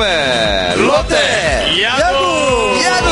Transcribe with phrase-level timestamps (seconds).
[0.00, 2.82] 박범의 롯데 야구!
[2.84, 3.08] 야구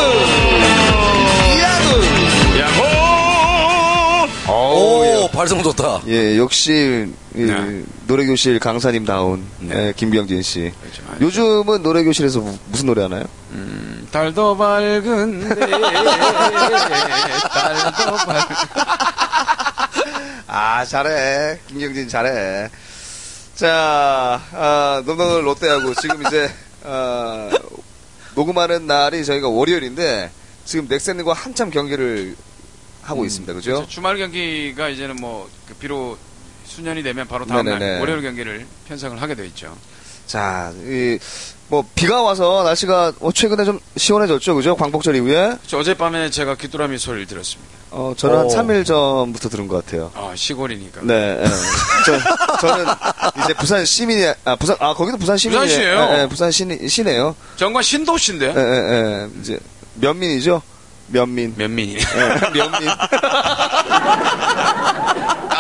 [1.62, 2.84] 야구 야호!
[4.53, 6.03] 오, 발성 좋다.
[6.08, 7.82] 예 역시 이 네.
[8.06, 9.88] 노래교실 강사님 다운 네.
[9.88, 11.03] 예, 김병진 씨 그렇죠.
[11.22, 13.24] 요즘은 노래교실에서 무- 무슨 노래 하나요?
[13.53, 15.54] 음, 달도 밝은데
[17.51, 18.48] 달도 밝
[20.46, 22.68] 아 잘해 김경진 잘해
[23.56, 26.48] 자 아, 넘넘 롯데하고 지금 이제
[26.84, 27.51] 아,
[28.34, 30.30] 녹음하는 날이 저희가 월요일인데
[30.65, 32.37] 지금 넥센과 한참 경기를
[33.02, 33.73] 하고 있습니다 그죠?
[33.74, 33.88] 그렇죠.
[33.88, 36.19] 주말 경기가 이제는 뭐 그 비록
[36.66, 37.91] 수년이 되면 바로 다음 네네네.
[37.93, 39.77] 날 월요일 경기를 편성을 하게 돼 있죠.
[40.27, 41.19] 자, 이,
[41.69, 44.74] 뭐, 비가 와서 날씨가 어, 최근에 좀 시원해졌죠, 그죠?
[44.74, 45.57] 광복절 이후에.
[45.66, 47.71] 저 어젯밤에 제가 귀뚜라미 소리를 들었습니다.
[47.96, 48.48] 어, 저는 한 오.
[48.48, 50.10] 3일 전부터 들은 것 같아요.
[50.16, 51.02] 아, 시골이니까.
[51.04, 51.46] 네, 예.
[52.04, 52.18] 저,
[52.60, 52.86] 저는
[53.45, 55.98] 이제 부산 시민이, 아, 부산, 아, 거기도 부산 시민이 부산시예요?
[56.10, 57.36] 예, 예, 부산 시, 시네요.
[57.54, 58.46] 정말 신도시인데?
[58.46, 59.28] 예, 예, 예.
[59.40, 59.60] 이제,
[59.95, 60.60] 면민이죠?
[61.06, 61.54] 면민.
[61.56, 62.01] 면민이네.
[62.01, 62.90] 예, 면민.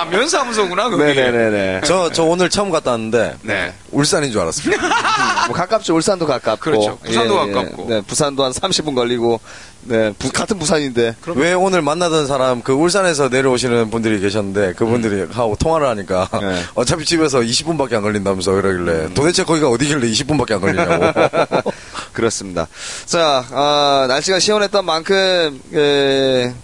[0.04, 1.04] 아, 면사무소구나, 그게.
[1.14, 1.80] 네네네네.
[1.84, 3.74] 저, 저 오늘 처음 갔다 왔는데, 네.
[3.90, 4.82] 울산인 줄 알았습니다.
[5.48, 5.94] 뭐 가깝죠.
[5.94, 6.60] 울산도 가깝고.
[6.60, 6.98] 그렇죠.
[7.04, 7.86] 부산도 가깝고.
[7.88, 9.40] 네, 부산도 한 30분 걸리고.
[9.86, 11.14] 네, 부- 같은 부산인데.
[11.34, 16.62] 왜 오늘 만나던 사람, 그 울산에서 내려오시는 분들이 계셨는데, 그분들이 하고 통화를 하니까, 네.
[16.74, 21.70] 어차피 집에서 20분밖에 안 걸린다면서 그러길래, 도대체 거기가 어디길래 20분밖에 안 걸리냐고.
[22.12, 22.66] 그렇습니다.
[23.04, 26.54] 자, 아, 날씨가 시원했던 만큼 에,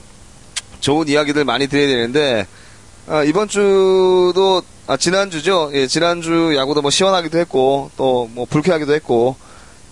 [0.80, 2.46] 좋은 이야기들 많이 드려야 되는데
[3.11, 5.70] 아, 이번 주도 아, 지난주죠.
[5.75, 9.36] 예, 지난주 야구도 뭐 시원하기도 했고 또 뭐 불쾌하기도 했고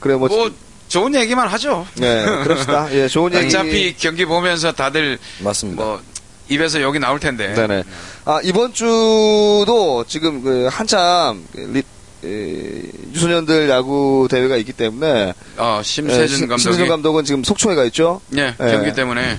[0.01, 0.51] 그래 뭐, 뭐,
[0.89, 1.87] 좋은 얘기만 하죠.
[1.97, 2.89] 네, 그럽시다.
[2.95, 3.47] 예, 좋은 얘기.
[3.47, 5.83] 어차피 경기 보면서 다들 맞습니다.
[5.85, 6.01] 뭐
[6.49, 7.53] 입에서 욕이 나올 텐데.
[7.55, 7.83] 네네.
[8.25, 11.83] 아, 이번 주도 지금 그 한참 그 리,
[12.25, 12.83] 에,
[13.13, 17.85] 유소년들 야구 대회가 있기 때문에 어, 예, 심세준 심- 감독이 심세준 감독은 지금 속초에 가
[17.87, 18.21] 있죠.
[18.37, 18.71] 예, 예.
[18.73, 19.39] 경기 때문에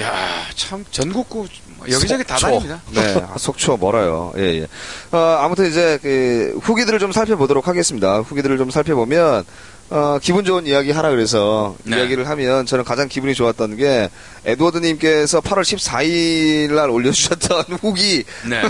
[0.00, 0.12] 야,
[0.54, 1.46] 참 전국구
[1.90, 2.46] 여기저기 다 속초.
[2.68, 2.80] 다닙니다.
[2.92, 4.32] 네, 아, 속초 멀어요.
[4.38, 4.66] 예, 예.
[5.12, 8.20] 어, 아무튼 이제 그 후기들을 좀 살펴보도록 하겠습니다.
[8.20, 9.44] 후기들을 좀 살펴보면
[9.88, 11.96] 어, 기분 좋은 이야기 하라 그래서 네.
[11.98, 14.10] 이야기를 하면 저는 가장 기분이 좋았던 게
[14.44, 18.24] 에드워드님께서 8월 14일 날 올려주셨던 후기.
[18.48, 18.62] 네.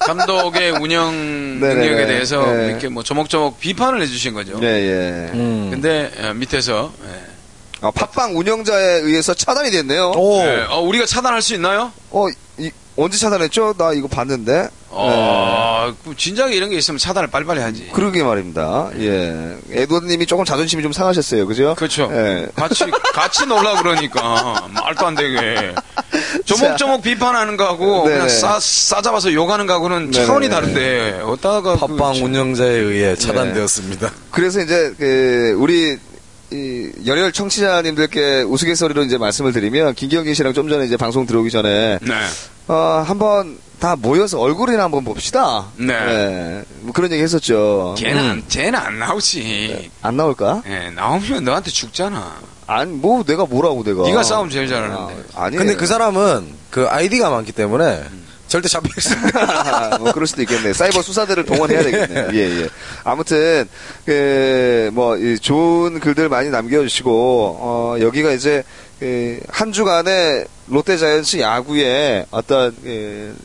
[0.00, 1.10] 감독의 운영
[1.60, 1.80] 네네네.
[1.88, 2.66] 능력에 대해서 네.
[2.68, 4.58] 이렇게 뭐 조목조목 비판을 해주신 거죠.
[4.62, 5.30] 예, 예.
[5.32, 5.68] 음.
[5.70, 7.35] 근데 어, 밑에서 예.
[7.86, 10.12] 아, 팟빵 운영자에 의해서 차단이 됐네요.
[10.16, 11.92] 오, 예, 어, 우리가 차단할 수 있나요?
[12.10, 12.26] 어,
[12.58, 13.74] 이, 언제 차단했죠?
[13.78, 14.68] 나 이거 봤는데.
[14.88, 17.90] 어, 그 진작에 이런 게 있으면 차단을 빨리빨리 하지.
[17.92, 18.88] 그러게 말입니다.
[18.98, 19.56] 예.
[19.70, 21.46] 에드워드님이 조금 자존심이 좀 상하셨어요.
[21.46, 21.74] 그죠?
[21.76, 22.08] 그렇죠.
[22.12, 22.46] 예.
[22.56, 25.74] 같이 같이 놀라 그러니까 말도 안 되게
[26.46, 28.14] 조목조목 비판하는 거하고 네네.
[28.14, 30.26] 그냥 싸 싸잡아서 욕하는 거하고는 네네.
[30.26, 34.10] 차원이 다른데 어디다가 그 팟빵 참- 운영자에 의해 차단되었습니다.
[34.30, 35.98] 그래서 이제 그 우리
[36.52, 41.98] 이 열혈 청취자님들께 우스갯소리로 이제 말씀을 드리면 김경진 씨랑 좀 전에 이제 방송 들어오기 전에
[42.00, 42.14] 네.
[42.68, 45.66] 어 한번 다 모여서 얼굴이나 한번 봅시다.
[45.76, 46.62] 네.
[46.80, 47.94] 뭐 그런 얘기 했었죠.
[47.98, 48.30] 걔는 음.
[48.30, 49.90] 안, 쟤는 안 나오지.
[50.02, 50.62] 안 나올까?
[50.68, 52.40] 예, 나오면 너한테 죽잖아.
[52.66, 54.04] 아니 뭐 내가 뭐라고 내가.
[54.04, 55.24] 네가 싸움 제일 잘하는데.
[55.34, 58.04] 아, 니 근데 그 사람은 그 아이디가 많기 때문에
[58.48, 58.78] 절대 수
[59.98, 60.72] 뭐 그럴 수도 있겠네.
[60.72, 62.28] 사이버 수사대를 동원해야 되겠네.
[62.34, 62.68] 예, 예.
[63.04, 63.68] 아무튼
[64.04, 68.62] 그 뭐 좋은 글들 많이 남겨주시고 어, 여기가 이제
[69.00, 73.36] 그, 한 주간의 롯데자이언츠 야구의 어떤 그,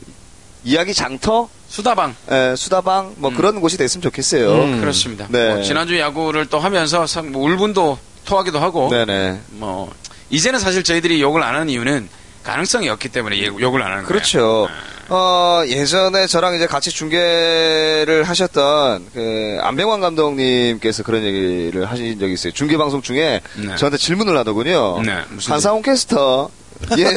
[0.64, 2.14] 이야기 장터, 수다방.
[2.30, 3.36] 에, 수다방 뭐 음.
[3.36, 4.54] 그런 곳이 됐으면 좋겠어요.
[4.64, 4.80] 음.
[4.80, 5.26] 그렇습니다.
[5.30, 5.54] 네.
[5.54, 9.40] 뭐 지난주 야구를 또 하면서 참뭐 울분도 토하기도 하고 네네.
[9.50, 9.92] 뭐
[10.30, 12.08] 이제는 사실 저희들이 욕을 안 하는 이유는
[12.42, 14.08] 가능성이 없기 때문에 예- 욕을 안 하는 거예요.
[14.08, 14.68] 그렇죠.
[15.08, 22.52] 어, 예전에 저랑 이제 같이 중계를 하셨던 그 안병환 감독님께서 그런 얘기를 하신 적이 있어요.
[22.52, 23.76] 중계 방송 중에 네.
[23.76, 25.02] 저한테 질문을 하더군요.
[25.02, 26.50] 네, 한상훈 캐스터
[26.98, 27.14] 예, 네,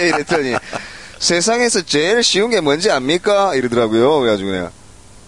[0.00, 0.54] 예 이랬더니
[1.18, 3.54] 세상에서 제일 쉬운 게 뭔지 압니까?
[3.54, 4.20] 이러더라고요.
[4.20, 4.70] 그래가지고 그냥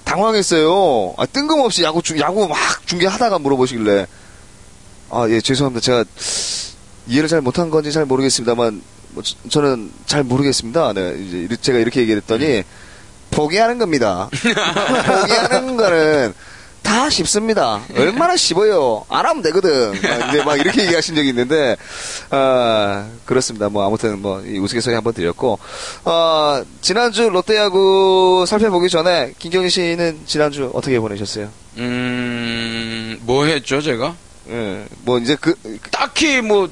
[0.05, 1.15] 당황했어요.
[1.19, 2.57] 아, 뜬금없이 야구 중 야구 막
[2.87, 4.07] 중계하다가 물어보시길래
[5.11, 5.81] 아 예 죄송합니다.
[5.85, 6.05] 제가
[7.07, 10.93] 이해를 잘 못한 건지 잘 모르겠습니다만 뭐 저- 저는 잘 모르겠습니다.
[10.95, 12.63] 네, 이제 제가 이렇게 얘기했더니
[13.31, 14.29] 포기하는 겁니다.
[15.07, 16.35] 포기하는 거는
[16.83, 17.83] 다 쉽습니다.
[17.97, 19.05] 얼마나 쉽어요.
[19.11, 19.91] 안 하면 되거든.
[20.01, 21.77] 막, 이제 막 이렇게 얘기하신 적이 있는데,
[22.31, 23.69] 아, 그렇습니다.
[23.69, 25.59] 뭐, 아무튼 뭐, 이 우스갯소리 한번 드렸고,
[26.07, 31.51] 어, 지난주 롯데야구 살펴보기 전에, 김경희 씨는 지난주 어떻게 보내셨어요?
[31.77, 34.15] 음, 뭐 했죠, 제가?
[34.49, 35.55] 예, 뭐, 이제 그,
[35.91, 36.71] 딱히 뭐,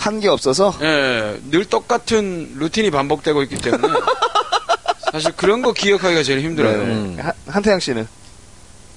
[0.00, 3.92] 한 게 없어서, 예, 늘 똑같은 루틴이 반복되고 있기 때문에.
[5.12, 6.76] 사실 그런 거 기억하기가 제일 힘들어요.
[6.78, 6.84] 네.
[6.84, 7.18] 음.
[7.20, 8.06] 한- 한태양 씨는?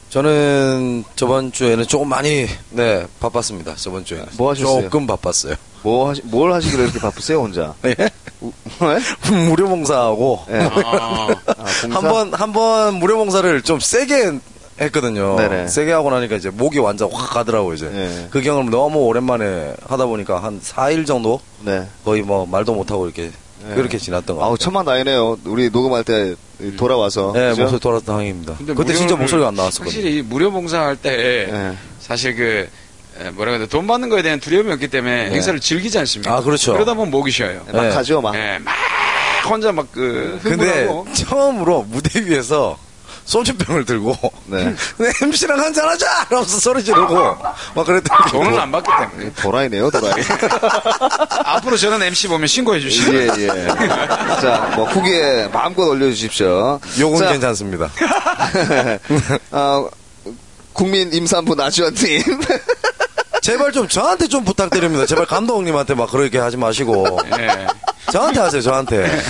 [0.09, 3.75] 저는 저번 주에는 조금 많이 네 바빴습니다.
[3.77, 4.83] 저번 주에는 뭐 하셨어요?
[4.83, 5.55] 조금 바빴어요.
[5.81, 7.73] 뭐 하시, 뭘 하시길래 이렇게 바쁘세요, 혼자?
[7.85, 7.95] 예?
[8.41, 8.99] 우- 네?
[9.49, 10.59] 무료 봉사하고 예.
[10.59, 11.99] 아, 아, 봉사?
[11.99, 14.39] 한번 한 번 무료 봉사를 좀 세게
[14.83, 15.35] 했거든요.
[15.37, 15.67] 네네.
[15.67, 17.89] 세게 하고 나니까 이제 목이 완전 확 가더라고 이제.
[17.93, 18.27] 예.
[18.29, 21.87] 그 경험 너무 오랜만에 하다 보니까 한 4일 정도 네.
[22.05, 23.31] 거의 뭐 말도 못 하고 이렇게
[23.67, 23.75] 네.
[23.75, 24.57] 그렇게 지났던 거 아우.
[24.57, 25.39] 천만 다행이네요.
[25.45, 26.35] 우리 녹음할 때
[26.77, 27.31] 돌아와서.
[27.33, 27.61] 네, 그죠?
[27.63, 28.55] 목소리 돌아서 당입니다.
[28.57, 29.85] 근데 그때 진짜 무료를- 목소리가 안 나왔었거든요.
[29.95, 31.77] 확실히 무료 봉사할 때 네.
[31.99, 32.67] 사실 그
[33.21, 35.35] 에, 뭐라 그래야 돈 받는 거에 대한 두려움이 없기 때문에 네.
[35.35, 36.35] 행사를 즐기지 않습니까?
[36.35, 36.73] 아, 그렇죠.
[36.73, 37.61] 그러다 보면 목이 쉬어요.
[37.71, 37.89] 막 네.
[37.91, 38.33] 하죠, 막.
[38.35, 38.73] 예, 막
[39.49, 42.77] 혼자 막그 근데 흥분하고 처음으로 무대 위에서
[43.25, 44.15] 소주병을 들고
[44.45, 44.75] 네.
[44.97, 46.27] 내 MC랑 한잔 하자!
[46.29, 47.37] 이러면서 소리 지르고
[47.75, 50.13] 막 그랬더니 돈을 안 받기 때문에 도라이네요, 도라이.
[51.45, 53.13] 앞으로 저런 MC 보면 신고해 주시죠.
[53.13, 53.47] 예, 예.
[54.41, 56.79] 자, 뭐, 후기에 마음껏 올려주십시오.
[56.99, 57.89] 요건 자, 괜찮습니다.
[59.51, 59.85] 아,
[60.73, 62.21] 국민 임산부 나주원님.
[63.41, 65.05] 제발 좀 저한테 좀 부탁드립니다.
[65.05, 67.67] 제발 감독님한테 막 그렇게 하지 마시고 예.
[68.11, 68.61] 저한테 하세요.
[68.61, 69.21] 저한테.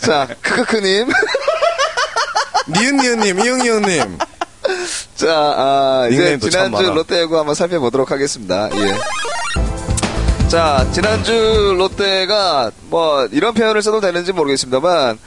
[0.00, 1.08] 자, 크크크님.
[2.68, 4.18] 니은 니은님, 이응니은님.
[5.16, 6.94] 자, 아, 이제 지난주 많아.
[6.94, 8.70] 롯데 야구 한번 살펴보도록 하겠습니다.
[8.74, 10.48] 예.
[10.48, 15.18] 자, 지난주 롯데가 뭐 이런 표현을 써도 되는지 모르겠습니다만,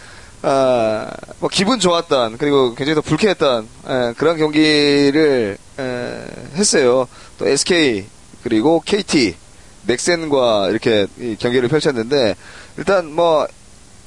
[0.42, 6.26] 아, 뭐 기분 좋았던 그리고 굉장히 더 불쾌했던 에, 그런 경기를 에,
[6.56, 7.08] 했어요.
[7.38, 8.06] 또 SK
[8.44, 9.36] 그리고 KT,
[9.86, 12.36] 넥센과 이렇게 이 경기를 펼쳤는데
[12.78, 13.48] 일단 뭐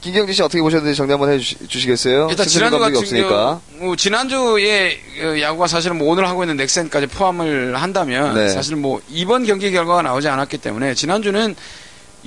[0.00, 2.28] 김경진 씨 어떻게 보셨는지 정리 한번 해주시겠어요?
[2.30, 3.60] 일단 지난주 같은 없으니까.
[3.80, 8.48] 어, 지난주에 어, 야구가 사실은 뭐 오늘 하고 있는 넥센까지 포함을 한다면 네.
[8.48, 11.54] 사실 뭐 이번 경기 결과가 나오지 않았기 때문에 지난주는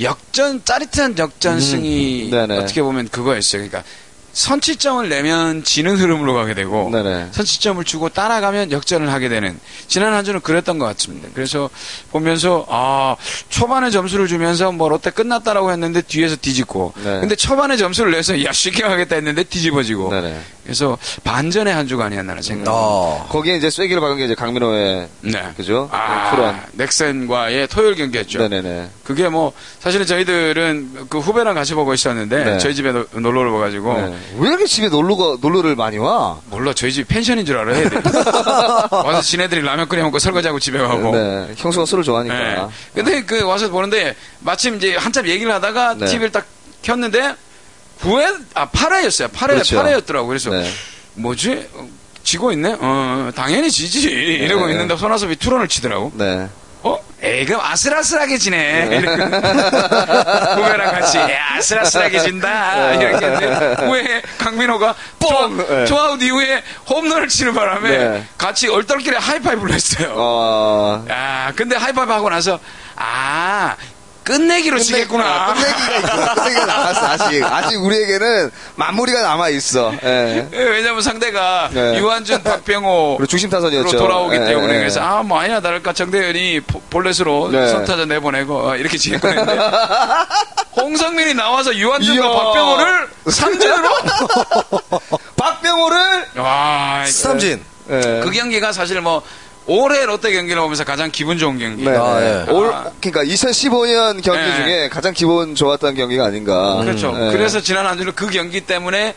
[0.01, 2.57] 역전 짜릿한 역전승이 음, 네네.
[2.57, 3.67] 어떻게 보면 그거였어요.
[3.67, 3.83] 그러니까
[4.33, 7.30] 선취점을 내면 지는 흐름으로 가게 되고 네네.
[7.31, 11.30] 선취점을 주고 따라가면 역전을 하게 되는 지난 한 주는 그랬던 것 같습니다.
[11.33, 11.69] 그래서
[12.12, 13.15] 보면서 아
[13.50, 17.19] 초반에 점수를 주면서 뭐 롯데 끝났다라고 했는데 뒤에서 뒤집고 네.
[17.19, 20.41] 근데 초반에 점수를 내서 야 쉽게 가겠다 했는데 뒤집어지고 네네.
[20.63, 22.71] 그래서 반전의 한 주가 아니었나 생각합니다.
[22.74, 23.27] 어.
[23.30, 25.54] 거기에 이제 쐐기를 박은 게 이제 강민호의 네.
[25.57, 25.89] 그죠?
[25.92, 26.60] 아, 프런.
[26.74, 28.39] 넥센과의 토요일 경기였죠.
[28.48, 28.89] 네네네.
[29.04, 32.57] 그게 뭐 사실은 저희들은 그 후배랑 같이 보고 있었는데 네.
[32.60, 34.18] 저희 집에 노- 놀러를 와가지고 네.
[34.38, 36.39] 왜 이렇게 집에 놀러가, 놀러를 많이 와?
[36.50, 38.01] 몰라 저희 집 펜션인 줄 알아 애들이
[38.92, 41.50] 와서 지네들이 라면 끓여 먹고 설거지하고 집에 가고 네.
[41.57, 42.06] 형수가 술을 네.
[42.06, 42.69] 좋아하니까.
[42.95, 46.06] 근데 그 와서 보는데 마침 이제 한참 얘기를 하다가 네.
[46.06, 46.45] TV를 딱
[46.81, 47.36] 켰는데
[48.03, 49.81] 9회 아 8회였어요 8회 그렇죠.
[49.83, 50.69] 8회였더라고 그래서 네.
[51.15, 51.88] 뭐지 어,
[52.23, 54.73] 지고 있네 어 당연히 지지 이러고 네.
[54.73, 56.47] 있는데 손아섭이 투런을 치더라고 네.
[56.85, 57.00] 어?
[57.21, 58.89] 에이, 그럼 아슬아슬하게 지네.
[58.91, 59.23] 이렇게.
[59.23, 62.94] 후배랑 같이, 야, 아슬아슬하게 진다.
[62.95, 65.29] 이렇게 했는데, 후에 강민호가 뻥!
[65.57, 65.85] 투아- 네.
[65.85, 68.27] 투아웃 이후에 홈런을 치는 바람에 네.
[68.38, 70.13] 같이 얼떨결에 하이파이브를 했어요.
[70.17, 72.59] 어, 야, 근데 하이파이브 하고 나서,
[72.97, 73.77] 아,
[74.23, 75.53] 끝내기로 치겠구나.
[75.53, 76.33] 끝내기가 있구나.
[76.35, 77.43] 끝내기가 남았어, 아직.
[77.43, 79.93] 아직 우리에게는 마무리가 남아있어.
[80.03, 80.47] 예.
[80.51, 81.97] 예, 왜냐면 상대가 네.
[81.99, 83.91] 유한준, 박병호, 중심 타선이었죠.
[83.91, 84.79] 로 돌아오기 예, 때문에 예.
[84.79, 87.67] 그래서 아 뭐 아니야 다를까 정대현이 포- 볼넷으로 네.
[87.69, 89.57] 선타전 내보내고 어, 이렇게 지냈는데
[90.75, 92.29] 홍성민이 나와서 유한준과.
[92.31, 93.89] 박병호를 삼진으로
[95.37, 96.25] 박병호를!
[96.37, 97.63] 와 삼진.
[97.89, 98.21] 예.
[98.23, 99.21] 그 경기가 사실 뭐
[99.65, 101.95] 올해 롯데 경기를 보면서 가장 기분 좋은 경기 네.
[101.95, 102.51] 아, 예.
[102.51, 102.91] 올, 아.
[102.99, 104.55] 그러니까 2015년 경기 네.
[104.55, 106.81] 중에 가장 기분 좋았던 경기가 아닌가.
[106.83, 107.31] 그렇죠 예.
[107.31, 109.13] 그래서 지난 한 주는 그 경기 때문에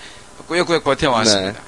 [0.47, 1.59] 꾸역꾸역 버텨왔습니다 네.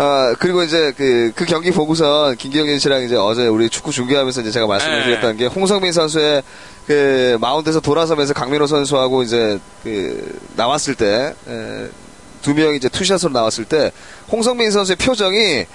[0.00, 4.52] 아, 그리고 이제 그, 그 경기 보고선 김경진 씨랑 이제 어제 우리 축구 중계하면서 이제
[4.52, 5.04] 제가 말씀을 네.
[5.06, 6.44] 드렸던 게 홍성민 선수의
[6.86, 11.88] 그 마운드에서 돌아서면서 강민호 선수하고 이제 그 나왔을 때, 에,
[12.42, 13.90] 두 명이 이제 투샷으로 나왔을 때
[14.30, 15.66] 홍성민 선수의 표정이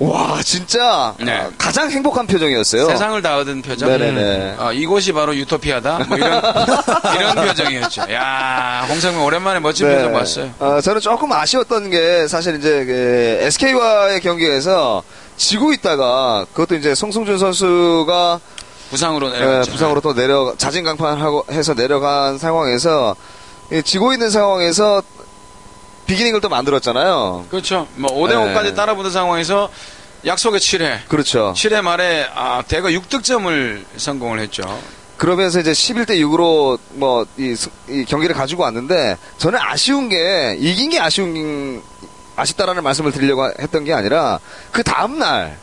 [0.00, 1.30] 와, 진짜 네.
[1.30, 2.88] 아, 가장 행복한 표정이었어요.
[2.88, 4.56] 세상을 다 얻은 표정 네네네.
[4.58, 6.40] 어, 이곳이 바로 유토피아다 뭐 이런
[7.14, 9.96] 이런 표정이었죠 야 홍성민 오랜만에 멋진 네.
[9.96, 15.02] 표정 봤어요 어, 저는 조금 아쉬웠던 게 사실 이제 그 SK와의 경기에서
[15.36, 18.40] 지고 있다가 그것도 이제 송승준 선수가
[18.88, 23.16] 부상으로 예, 내려갔죠 부상으로 또 내려 자진 강판하고 해서 내려간 상황에서
[23.70, 25.02] 이 지고 있는 상황에서
[26.10, 27.46] 비기닝을 또 만들었잖아요.
[27.50, 27.86] 그렇죠.
[27.94, 28.74] 뭐 5대 5까지 네.
[28.74, 29.70] 따라붙은 상황에서
[30.26, 31.06] 약속의 7회.
[31.08, 31.54] 그렇죠.
[31.56, 34.62] 7회 말에 아, 대거 6득점을 성공을 했죠.
[35.16, 41.80] 그러면서 이제 11대 6으로 뭐이 경기를 가지고 왔는데 저는 아쉬운 게 이긴 게 아쉬운
[42.34, 44.40] 아쉽다라는 말씀을 드리려고 했던 게 아니라
[44.72, 45.58] 그 다음 날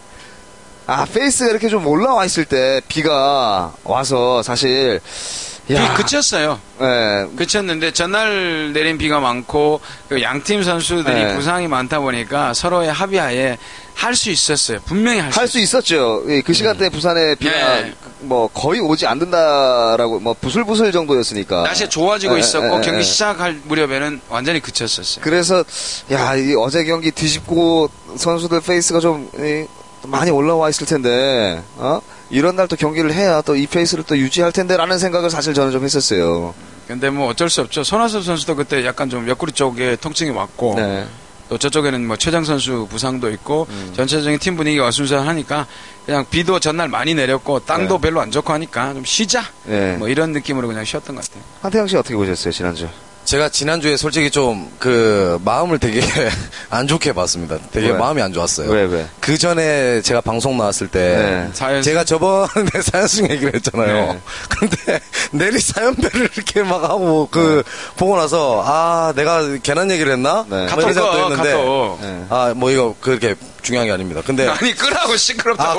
[0.86, 6.60] 아, 페이스가 이렇게 좀 올라와 있을 때 비가 와서 사실 비 야, 그쳤어요.
[6.82, 11.36] 예, 그쳤는데 전날 내린 비가 많고 그 양팀 선수들이 네.
[11.36, 13.58] 부상이 많다 보니까 서로의 합의하에
[13.98, 14.80] 할 수 있었어요.
[14.86, 16.24] 분명히 할수할수 있었죠.
[16.28, 17.94] 예, 그 시간대 부산에 비가 예.
[18.20, 21.64] 뭐 거의 오지 않는다라고 뭐 부슬부슬 정도였으니까.
[21.64, 23.02] 날씨가 좋아지고 예, 있었고 예, 경기 예.
[23.02, 25.24] 시작할 무렵에는 완전히 그쳤었어요.
[25.24, 25.64] 그래서
[26.12, 29.66] 야, 이 어제 경기 뒤집고 선수들 페이스가 좀 이,
[30.04, 31.62] 많이 올라와 있을 텐데.
[31.78, 32.00] 어?
[32.30, 35.84] 이런 날 또 경기를 해야 또 이 페이스를 또 유지할 텐데라는 생각을 사실 저는 좀
[35.84, 36.54] 했었어요.
[36.88, 37.84] 근데 뭐 어쩔 수 없죠.
[37.84, 41.06] 손아섭 선수도 그때 약간 좀 옆구리 쪽에 통증이 왔고 네.
[41.50, 43.94] 또 저쪽에는 뭐 최장 선수 부상도 있고 음.
[43.96, 45.66] 전체적인 팀 분위기가 어수선하니까
[46.06, 48.02] 그냥 비도 전날 많이 내렸고 땅도 네.
[48.02, 49.96] 별로 안 좋고 하니까 좀 쉬자 예.
[49.98, 51.44] 뭐 이런 느낌으로 그냥 쉬었던 것 같아요.
[51.62, 52.88] 한태영 씨 어떻게 보셨어요, 지난주?
[53.28, 56.02] 제가 지난주에 솔직히 좀 그 마음을 되게
[56.70, 57.58] 안 좋게 봤습니다.
[57.72, 57.98] 되게 왜?
[57.98, 58.70] 마음이 안 좋았어요.
[58.70, 59.08] 왜, 왜?
[59.20, 61.50] 그 전에 제가 방송 나왔을 때 네.
[61.54, 62.48] 사연 제가 저번에
[62.82, 64.14] 사연승 얘기를 했잖아요.
[64.14, 64.22] 네.
[64.50, 65.00] 근데
[65.32, 67.64] 내리 사연배를 이렇게 막 하고 그
[67.96, 70.46] 보고 나서 아 내가 괜한 얘기를 했나?
[70.50, 70.68] 네.
[70.68, 72.08] 뭐 이런 생각도 거 했는데.
[72.08, 72.26] 네.
[72.30, 74.22] 아뭐 이거 그렇게 중요한 게 아닙니다.
[74.26, 75.78] 근데 아니 끄라고 시끄럽다고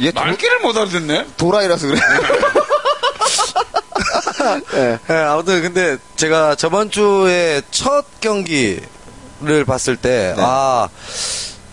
[0.00, 1.26] 얘 도, 말귀를 못 알아듣네.
[1.36, 2.00] 도라이라서 그래.
[4.74, 4.98] 예.
[5.06, 10.42] 네, 아무튼 근데 제가 저번 주에 첫 경기를 봤을 때 네.
[10.44, 10.88] 아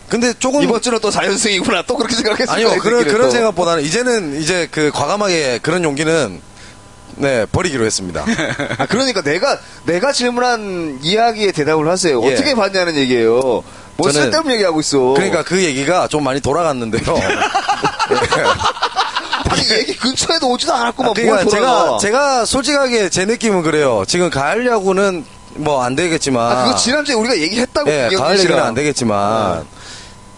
[0.09, 1.85] 근데 조금 이번 주는 또 4연승이구나.
[1.87, 2.55] 또 그렇게 생각했어요.
[2.55, 6.39] 아니요 그런 그런 생각보다는 이제는 이제 그 과감하게 그런 용기는
[7.15, 8.23] 네 버리기로 했습니다.
[8.77, 12.23] 아, 그러니까 내가, 내가 질문한 이야기에 대답을 하세요.
[12.25, 12.33] 예.
[12.33, 13.63] 어떻게 봤냐는 얘기예요.
[13.95, 15.13] 뭐 쓸데없는 얘기하고 있어.
[15.15, 17.03] 그러니까 그 얘기가 좀 많이 돌아갔는데요.
[19.53, 21.13] 아니, 얘기 근처에도 오지도 않았구만.
[21.13, 21.97] 그러니까 뭘 제가 돌아가.
[21.99, 24.03] 제가 솔직하게 제 느낌은 그래요.
[24.07, 27.89] 지금 가을 야구는 뭐 안 되겠지만 아, 그거 지난주에 우리가 얘기했다고.
[27.91, 28.39] 예, 가을.
[28.39, 29.65] 얘기는 안 되겠지만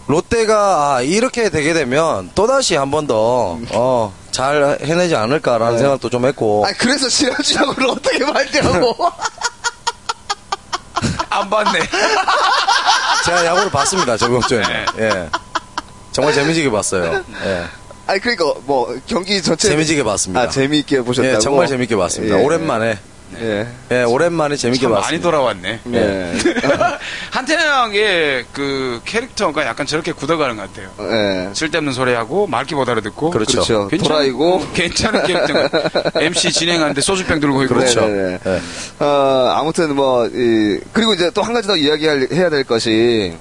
[0.08, 5.78] 롯데가 아, 이렇게 되게 되면 또 다시 한 번 더 어, 잘 해내지 않을까라는 네.
[5.80, 8.94] 생각도 좀 했고 아니, 그래서 지난주 야구를 어떻게 봤냐고.
[11.30, 11.80] 안 봤네.
[13.24, 14.86] 제가 야구를 봤습니다 저번 주에 네.
[15.00, 15.28] 예
[16.12, 17.64] 정말 재미지게 봤어요 예
[18.06, 19.68] 아니, 그러니까 뭐, 경기 전체.
[19.68, 21.34] 재미지게 봤습니다 아, 재미있게 보셨다고?
[21.34, 22.42] 예 정말 재밌게 봤습니다 예.
[22.44, 22.98] 오랜만에
[23.40, 23.66] 예.
[23.90, 25.80] 예 오랜만에 재밌게 참 많이 봤습니다 돌아왔네.
[25.92, 26.32] 예.
[27.32, 30.90] 한태양의 그 캐릭터가 약간 저렇게 굳어가는 것 같아요.
[31.00, 31.52] 예.
[31.52, 33.52] 쓸데없는 소리하고 말귀 못 알아듣고 그렇죠.
[33.54, 33.88] 그렇죠.
[33.88, 34.66] 괜찮- 또라이고.
[34.74, 35.68] 괜찮은 캐릭터
[36.22, 38.38] MC 진행하는데 소주병 들고 있고 그렇죠 네네네.
[38.46, 38.60] 예.
[39.04, 43.34] 어, 아무튼 뭐, 이, 그리고 이제 또 한 가지 더 이야기해야 될 것이,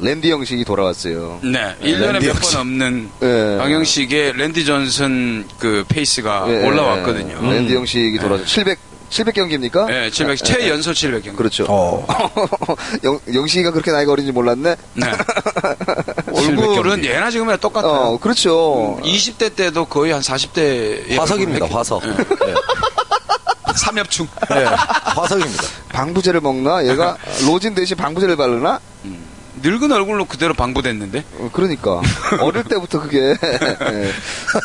[0.00, 1.40] 랜디 영식이 돌아왔어요.
[1.44, 2.40] 네, 1년에 랜디 몇.
[2.40, 3.56] 번 없는 예.
[3.58, 7.38] 강영식의 랜디 존슨 그 페이스가 예, 올라왔거든요.
[7.42, 7.54] 예.
[7.54, 8.46] 랜디 영식이 돌아왔죠.
[8.46, 8.78] 700,
[9.10, 9.86] 700경기입니까?
[9.86, 11.36] 네, 700, 최연소 700경.
[11.36, 11.66] 그렇죠.
[11.68, 12.04] 어.
[13.04, 14.74] 영, 영식이가 그렇게 나이가 어린지 몰랐네?
[14.94, 15.06] 네.
[16.34, 17.92] 얼굴은 예나 지금이랑 똑같아요.
[17.92, 18.98] 어, 그렇죠.
[19.04, 22.14] 20대 때도 거의 한 40대 화석입니다 화석 예.
[23.76, 24.26] 삼엽충.
[24.56, 24.64] 예.
[24.64, 26.84] 화석입니다 방부제를 먹나?
[26.88, 28.80] 얘가 로진 대신 방부제를 바르나?
[29.64, 31.24] 늙은 얼굴로 그대로 방부됐는데.
[31.38, 32.02] 어, 그러니까
[32.40, 34.10] 어릴 때부터 그게 예.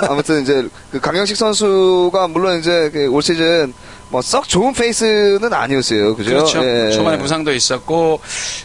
[0.10, 3.74] 아무튼 이제 그 강영식 선수가 물론 이제 그올 시즌
[4.10, 6.30] 뭐 썩 좋은 페이스는 아니었어요, 그죠?
[6.32, 6.64] 그렇죠.
[6.64, 6.92] 예.
[6.92, 8.20] 초반에 부상도 있었고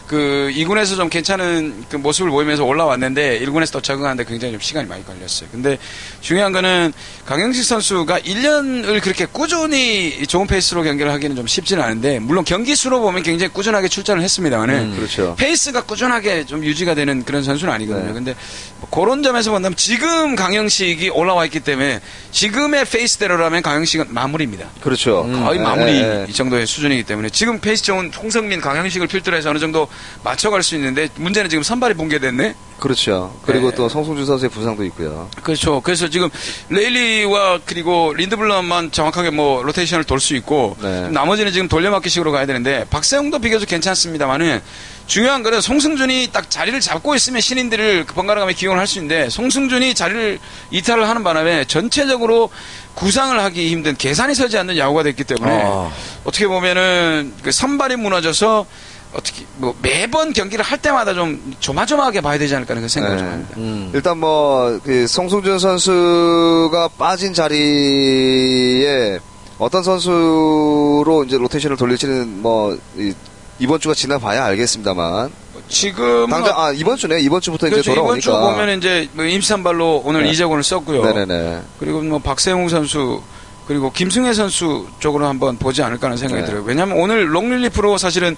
[0.07, 5.05] 그 2군에서 좀 괜찮은 그 모습을 보이면서 올라왔는데 1군에서 또 적응하는데 굉장히 좀 시간이 많이
[5.05, 5.49] 걸렸어요.
[5.51, 5.77] 근데
[6.21, 6.93] 중요한 거는
[7.25, 12.99] 강영식 선수가 1년을 그렇게 꾸준히 좋은 페이스로 경기를 하기는 좀 쉽지는 않은데 물론 경기 수로
[13.01, 15.35] 보면 굉장히 꾸준하게 출전을 했습니다만은 그렇죠.
[15.37, 18.07] 페이스가 꾸준하게 좀 유지가 되는 그런 선수는 아니거든요.
[18.07, 18.13] 네.
[18.13, 18.35] 근데
[18.79, 24.67] 뭐 그런 점에서 본다면 지금 강영식이 올라와 있기 때문에 지금의 페이스대로라면 강영식은 마무리입니다.
[24.81, 25.23] 그렇죠.
[25.43, 26.25] 거의 예, 마무리 예, 예.
[26.29, 29.87] 이 정도의 수준이기 때문에 지금 페이스 좋은 홍성민, 강영식을 필두로 해서 어느 정도
[30.23, 32.55] 맞춰갈 수 있는데 문제는 지금 선발이 붕괴됐네.
[32.79, 33.33] 그렇죠.
[33.45, 33.75] 그리고 네.
[33.77, 35.29] 또 성승준 선수의 부상도 있고요.
[35.43, 35.79] 그렇죠.
[35.81, 36.29] 그래서 지금
[36.69, 41.09] 레일리와 그리고 린드블럼만 정확하게 뭐 로테이션을 돌 수 있고 네.
[41.09, 44.61] 나머지는 지금 돌려막기식으로 가야 되는데 박세웅도 비교적 괜찮습니다만은
[45.07, 49.29] 중요한 거는 송승준이 딱 자리를 잡고 있으면 신인들을 그 번갈아 가며 기용을 할 수 있는데
[49.29, 50.39] 송승준이 자리를
[50.71, 52.49] 이탈을 하는 바람에 전체적으로
[52.95, 55.91] 구상을 하기 힘든 계산이 서지 않는 야구가 됐기 때문에 아.
[56.23, 58.65] 어떻게 보면은 그 선발이 무너져서
[59.13, 63.25] 어떻게 뭐 매번 경기를 할 때마다 좀 조마조마하게 봐야 되지 않을까 하는 그 생각을 좀
[63.27, 63.31] 네.
[63.31, 63.53] 합니다.
[63.57, 63.91] 음.
[63.93, 69.19] 일단 뭐, 그, 송승준 선수가 빠진 자리에
[69.57, 73.13] 어떤 선수로 이제 로테이션을 돌릴지는 뭐, 이,
[73.59, 75.31] 이번 주가 지나봐야 알겠습니다만.
[75.67, 77.21] 지금 당장, 아, 이번 주네.
[77.21, 77.91] 이번 주부터 그렇죠.
[77.91, 78.59] 이제 이번 주 돌아오니까.
[78.59, 80.29] 보면 이제 뭐 임산발로 오늘 네.
[80.31, 81.03] 이재곤을 썼고요.
[81.03, 81.61] 네네네.
[81.79, 83.21] 그리고 뭐 박세웅 선수
[83.67, 86.47] 그리고 김승혜 선수 쪽으로 한번 보지 않을까 하는 생각이 네.
[86.47, 86.63] 들어요.
[86.63, 88.35] 왜냐하면 오늘 롱릴리프로 사실은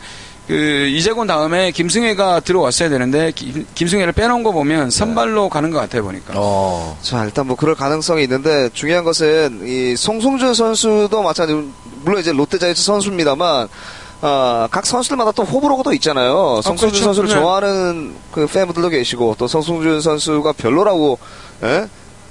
[0.48, 6.04] 그 이재곤 다음에 김승혜가 들어왔어야 되는데 김, 김승혜를 빼놓은 거 보면 선발로 가는 것 같아요
[6.04, 6.34] 보니까.
[6.38, 6.98] 어.
[7.02, 11.66] 자, 일단 뭐 그럴 가능성이 있는데 중요한 것은 이 송승준 선수도 마찬가지로
[12.06, 13.68] 물론 이제 롯데자이언츠 선수입니다만
[14.22, 16.62] 어, 각 선수들마다 또 호불호가 있잖아요.
[16.64, 17.06] 성승준 그렇죠.
[17.06, 17.36] 선수를 네.
[17.36, 21.20] 좋아하는 그 팬분들도 계시고 또 성승준 선수가 별로라고
[21.64, 21.88] 예?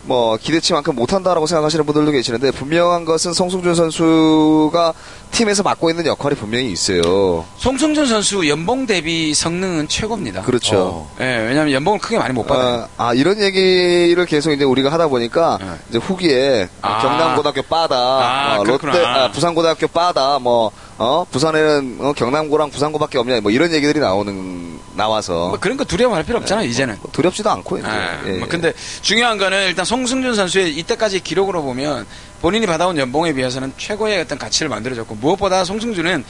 [0.07, 4.95] 뭐 기대치만큼 못한다라고 생각하시는 분들도 계시는데 분명한 것은 성승준 선수가
[5.33, 7.45] 팀에서 맡고 있는 역할이 분명히 있어요.
[7.57, 10.43] 송승준 선수 연봉 대비 성능은 최고입니다.
[10.43, 10.79] 그렇죠.
[10.79, 11.17] 어.
[11.21, 12.89] 예, 왜냐하면 연봉을 크게 많이 못 받아요.
[12.97, 15.67] 아, 아, 이런 얘기를 계속 이제 우리가 하다 보니까 네.
[15.91, 17.01] 이제 후기에 아.
[17.01, 19.05] 경남고등학교 빠다, 아, 어, 롯데.
[19.05, 25.49] 아, 부산고등학교 빠다, 뭐, 어, 부산에는 어, 경남고랑 부산고밖에 없냐, 뭐 이런 얘기들이 나오는, 나와서.
[25.49, 26.97] 뭐 그런 거 두려워할 필요 없잖아 요 이제는.
[27.13, 27.87] 두렵지도 않고, 이제.
[27.87, 28.33] 아, 예.
[28.39, 28.73] 뭐 근데
[29.03, 32.07] 중요한 거는 일단 송승준 선수의 이때까지 기록으로 보면
[32.41, 36.25] 본인이 받아온 연봉에 비해서는 최고의 어떤 가치를 만들어줬고 무엇보다 송승준은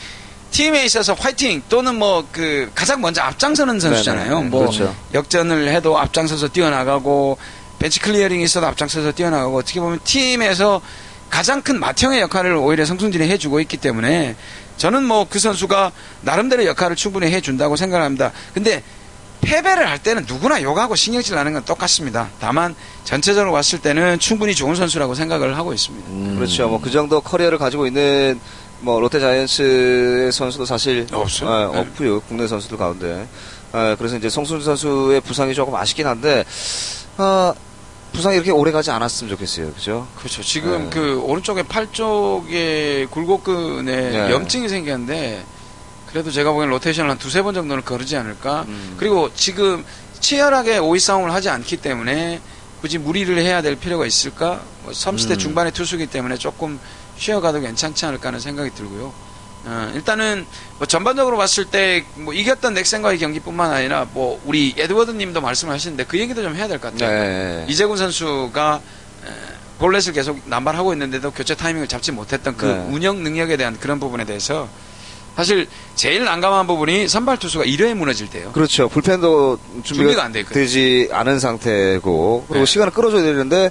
[0.50, 4.38] 팀에 있어서 화이팅 또는 뭐 그 가장 먼저 앞장서는 선수잖아요.
[4.38, 4.50] 네네.
[4.50, 4.94] 뭐 그렇죠.
[5.14, 7.37] 역전을 해도 앞장서서 뛰어나가고
[7.78, 10.80] 벤치 클리어링이 있어도 앞장서서 뛰어나가고 어떻게 보면 팀에서
[11.30, 14.37] 가장 큰 맏형의 역할을 오히려 송승준이 해주고 있기 때문에
[14.76, 15.92] 저는 뭐 그 선수가
[16.23, 18.33] 나름대로 역할을 충분히 해준다고 생각합니다.
[18.54, 18.83] 근데
[19.40, 22.28] 패배를 할 때는 누구나 욕하고 신경질 나는 건 똑같습니다.
[22.40, 26.09] 다만 전체적으로 봤을 때는 충분히 좋은 선수라고 생각을 하고 있습니다.
[26.11, 26.35] 음.
[26.37, 26.68] 그렇죠.
[26.68, 28.40] 뭐 그 정도 커리어를 가지고 있는
[28.80, 31.49] 뭐 롯데 자이언츠의 선수도 사실 없어요.
[31.49, 31.78] 어, 네.
[31.80, 32.21] 없고요.
[32.23, 33.26] 국내 선수들 가운데.
[33.73, 36.45] 어, 그래서 이제 송순 선수의 부상이 조금 아쉽긴 한데
[37.18, 37.52] 어,
[38.16, 39.73] 부상이 이렇게 오래 가지 않았으면 좋겠어요.
[39.75, 40.08] 그죠?
[40.16, 40.42] 그렇죠.
[40.42, 40.90] 지금 네.
[40.90, 44.30] 그 오른쪽에 팔 쪽에 굴곡근에 네.
[44.30, 45.44] 염증이 생겼는데
[46.11, 48.64] 그래도 제가 보기엔 로테이션을 한 두세 번 정도는 거르지 않을까.
[48.68, 48.94] 음.
[48.96, 49.85] 그리고 지금
[50.18, 52.40] 치열하게 오이 싸움을 하지 않기 때문에
[52.80, 54.62] 굳이 무리를 해야 될 필요가 있을까?
[54.82, 55.38] 뭐 30대 음.
[55.38, 56.80] 중반의 투수기 때문에 조금
[57.18, 59.12] 쉬어가도 괜찮지 않을까 하는 생각이 들고요.
[59.68, 60.46] 어, 일단은
[60.78, 66.04] 뭐 전반적으로 봤을 때 뭐 이겼던 넥센과의 경기뿐만 아니라 뭐 우리 에드워드 님도 말씀을 하시는데
[66.04, 67.11] 그 얘기도 좀 해야 될 것 같아요.
[67.11, 67.66] 네.
[67.68, 68.80] 이재군 선수가
[69.26, 69.28] 에,
[69.78, 72.87] 볼넷을 계속 남발하고 있는데도 교체 타이밍을 잡지 못했던 그 네.
[72.90, 74.68] 운영 능력에 대한 그런 부분에 대해서
[75.37, 78.52] 사실 제일 난감한 부분이 선발 투수가 1회에 무너질 때요.
[78.52, 78.88] 그렇죠.
[78.88, 79.85] 불펜도 준비가,
[80.22, 80.55] 준비가 있거든요.
[80.55, 82.70] 되지 않은 상태고 그리고 네.
[82.72, 83.70] 시간을 끌어줘야 되는데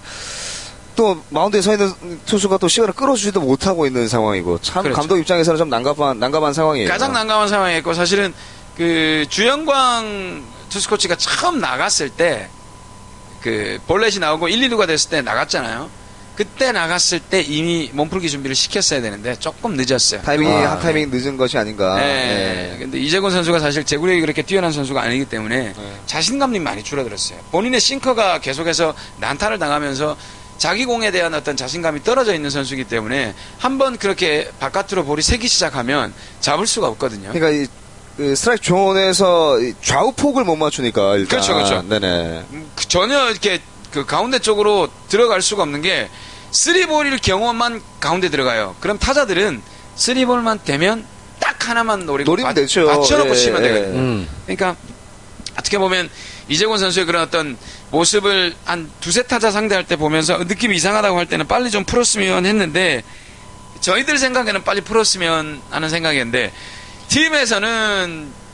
[0.96, 1.92] 또 마운드에 서 있는
[2.26, 5.00] 투수가 또 시간을 끌어주지도 못하고 있는 상황이고 참 그렇죠.
[5.00, 6.90] 감독 입장에서는 좀 난감한 난감한 상황이에요.
[6.90, 8.34] 가장 난감한 상황이었고 사실은
[8.78, 12.50] 그 주영광 투수 코치가 처음 나갔을 때
[13.46, 15.88] 그 볼넷이 나오고 1, 2루가 됐을 때 나갔잖아요.
[16.36, 20.24] 그때 나갔을 때 이미 몸풀기 준비를 시켰어야 되는데 조금 늦었어요.
[20.24, 21.96] 타이밍이 아, 한 타이밍 늦은 것이 아닌가.
[21.96, 22.72] 네.
[22.74, 22.80] 예.
[22.80, 26.00] 근데 이재곤 선수가 사실 제구력이 그렇게 뛰어난 선수가 아니기 때문에 네.
[26.08, 27.38] 자신감이 많이 줄어들었어요.
[27.52, 30.18] 본인의 싱커가 계속해서 난타를 당하면서
[30.58, 36.14] 자기 공에 대한 어떤 자신감이 떨어져 있는 선수이기 때문에 한번 그렇게 바깥으로 볼이 새기 시작하면
[36.40, 37.32] 잡을 수가 없거든요.
[37.34, 37.68] 그러니까 이,
[38.18, 41.28] 그 스트라이크 존에서 이 좌우 폭을 못 맞추니까 일단.
[41.28, 41.82] 그렇죠, 그렇죠.
[41.88, 42.46] 네네.
[42.52, 46.10] 음, 그 전혀 이렇게 그 가운데 쪽으로 들어갈 수가 없는 게
[46.52, 48.76] 쓰리볼일 경우만 가운데 들어가요.
[48.80, 49.62] 그럼 타자들은
[49.96, 51.06] 쓰리볼만 되면
[51.40, 52.88] 딱 하나만 노리고 노리면 받- 되죠.
[52.88, 53.68] 받쳐놓고 예, 치면 예.
[53.68, 54.00] 되거든요.
[54.00, 54.28] 음.
[54.46, 54.76] 그러니까
[55.60, 56.10] 어떻게 보면
[56.48, 57.58] 이재곤 선수의 그런 어떤
[57.96, 63.04] 모습을 한 두세 타자 상대할 때 보면서 느낌이 이상하다고 할 때는 빨리 좀 풀었으면 했는데
[63.80, 66.52] 저희들 생각에는 빨리 풀었으면 하는 생각이었는데
[67.08, 68.46] 팀에서는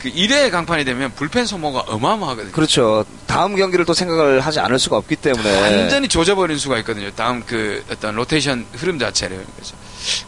[0.00, 2.52] 그 1회 강판이 되면 불펜 소모가 어마어마하거든요.
[2.52, 3.06] 그렇죠.
[3.26, 5.62] 다음 경기를 또 생각을 하지 않을 수가 없기 때문에.
[5.62, 7.10] 완전히 조져버린 수가 있거든요.
[7.12, 9.46] 다음 그 어떤 로테이션 흐름 자체를.
[9.56, 9.74] 그래서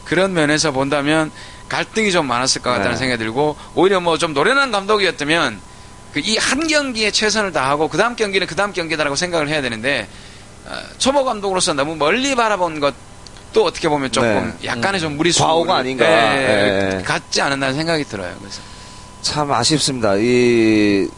[0.04, 1.30] 그런 면에서 본다면
[1.68, 2.96] 갈등이 좀 많았을 것 같다는 네.
[2.96, 5.75] 생각이 들고 오히려 뭐 좀 노련한 감독이었다면 그
[6.20, 10.06] 이 한 경기에 최선을 다하고 그 다음 경기는 그 다음 경기다라고 생각을 해야 되는데
[10.66, 14.66] 어, 초보 감독으로서 너무 멀리 바라본 것도 어떻게 보면 조금 네.
[14.68, 16.04] 약간의 좀 무리수 과오가 아닌가.
[16.04, 17.02] 예.
[17.04, 18.34] 같지 않았다는 생각이 들어요.
[18.40, 18.60] 그래서
[19.22, 20.14] 참 아쉽습니다.
[20.16, 21.08] 이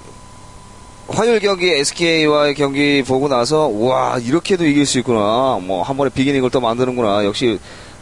[1.08, 5.58] 화요일 경기 SK와의 경기 보고 나서 와 이렇게도 이길 수 있구나.
[5.62, 7.24] 뭐 한 번에 비기닝을 또 만드는구나.
[7.24, 7.58] 역시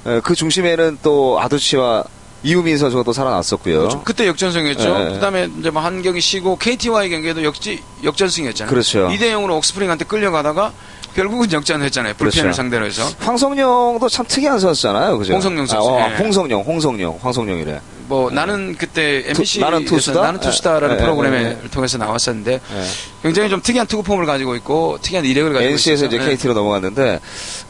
[0.06, 2.04] 에, 그 중심에는 또 아두치와
[2.46, 3.78] 이우민 선수가 또 살아났었고요.
[3.78, 4.02] 그렇죠.
[4.04, 4.98] 그때 역전승이었죠.
[4.98, 5.14] 네.
[5.14, 8.70] 그다음에 이제 뭐 한 경기 쉬고 KT와의 경기에도 역지 역전승이었잖아요.
[8.70, 9.08] 그렇죠.
[9.08, 10.72] 2대 0으로 옥스프링한테 끌려가다가
[11.16, 12.14] 결국은 역전했잖아요.
[12.14, 12.56] 불펜을 그렇죠.
[12.56, 13.02] 상대로 해서.
[13.20, 15.18] 황성룡도 참 특이한 선수잖아요.
[15.18, 15.32] 그죠?
[15.32, 15.88] 홍성룡 선수.
[15.88, 16.16] 아, 어, 예.
[16.16, 17.80] 홍성룡, 홍성룡, 황성룡이래.
[18.08, 20.20] 뭐 나는 그때 MBC 나는 투수다?
[20.22, 22.82] 나는 투수다라는 예, 예, 프로그램을 예, 통해서 나왔었는데 예.
[23.22, 26.36] 굉장히 좀 특이한 투구 폼을 가지고 있고 특이한 이력을 가지고 NC에서 있어서 이제 예.
[26.36, 27.18] KT로 넘어갔는데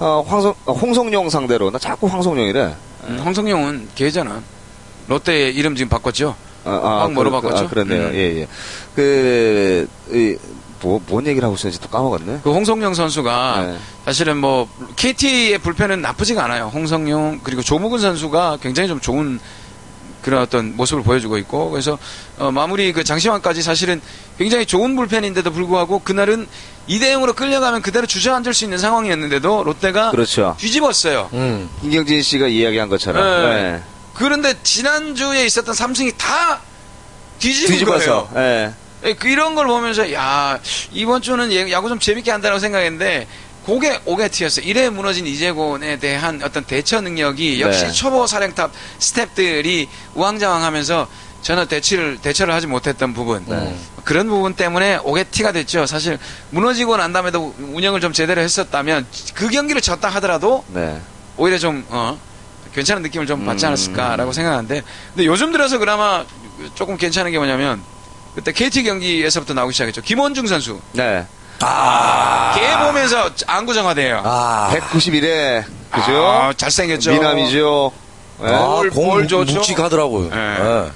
[0.01, 2.75] 어, 황성, 어, 홍성룡 상대로 나 자꾸 황성룡이래.
[3.09, 4.43] 음, 황성용은 걔잖아.
[5.09, 6.35] 롯데 이름 지금 바꿨죠.
[6.64, 7.64] 아, 아, 황 뭐로 그- 바꿨죠?
[7.64, 8.09] 아, 그렇네요.
[8.09, 8.14] 음.
[8.14, 8.49] 예, 예.
[8.95, 10.37] 그, 이,
[10.83, 12.40] 뭐, 뭔 얘기를 하고 있었는지 또 까먹었네.
[12.42, 13.79] 그 홍성용 선수가 네.
[14.05, 16.71] 사실은 뭐 KT의 불펜은 나쁘지가 않아요.
[16.75, 19.38] 홍성용 그리고 조무근 선수가 굉장히 좀 좋은
[20.23, 21.97] 그런 어떤 모습을 보여주고 있고 그래서
[22.37, 24.01] 어, 마무리 그 장시환까지 사실은
[24.38, 26.47] 굉장히 좋은 불펜인데도 불구하고 그날은
[26.88, 30.57] 2대 0으로 끌려가면 그대로 주저앉을 수 있는 상황이었는데도 롯데가 그렇죠.
[30.59, 31.31] 뒤집었어요.
[31.33, 31.69] 음.
[31.81, 33.23] 김경진 씨가 이야기한 것처럼.
[33.23, 33.55] 네.
[33.73, 33.83] 네.
[34.16, 36.61] 그런데 지난주에 있었던 삼승이 다
[37.38, 38.29] 뒤집은 뒤집어서.
[38.29, 38.46] 거예요.
[39.05, 39.09] 예.
[39.09, 40.59] 예, 그 이런 걸 보면서 야
[40.92, 43.29] 이번 주는 예- 야구 좀 재밌게 한다고 생각했는데
[43.66, 44.64] 그게 오게티였어요.
[44.64, 47.92] 이래 무너진 이재곤에 대한 어떤 대처 능력이 역시 네.
[47.92, 51.09] 초보 사령탑 스탭들이 우왕좌왕하면서
[51.42, 53.76] 전혀 대처를 대처를 하지 못했던 부분 네.
[54.05, 55.85] 그런 부분 때문에 오게티가 됐죠.
[55.87, 56.18] 사실
[56.50, 60.98] 무너지고 난 다음에도 운영을 좀 제대로 했었다면 그 경기를 졌다 하더라도 네.
[61.37, 62.18] 오히려 좀 어,
[62.77, 63.69] 괜찮은 느낌을 좀 받지 음.
[63.69, 64.83] 않았을까라고 생각하는데
[65.15, 66.25] 근데 요즘 들어서 그나마
[66.75, 67.83] 조금 괜찮은 게 뭐냐면
[68.35, 70.03] 그때 KT 경기에서부터 나오기 시작했죠.
[70.03, 71.27] 김원중 선수 네.
[71.61, 72.53] 아.
[72.55, 74.21] 걔 보면서 안구정화돼요.
[74.25, 74.71] 아.
[74.75, 76.27] 191에 그죠?
[76.27, 77.12] 아, 잘생겼죠.
[77.12, 77.93] 미남이죠.
[78.43, 78.47] 예.
[78.49, 79.55] 아, 볼, 공 좋죠?
[79.55, 80.29] 묵직하더라고요.
[80.29, 80.93] 네.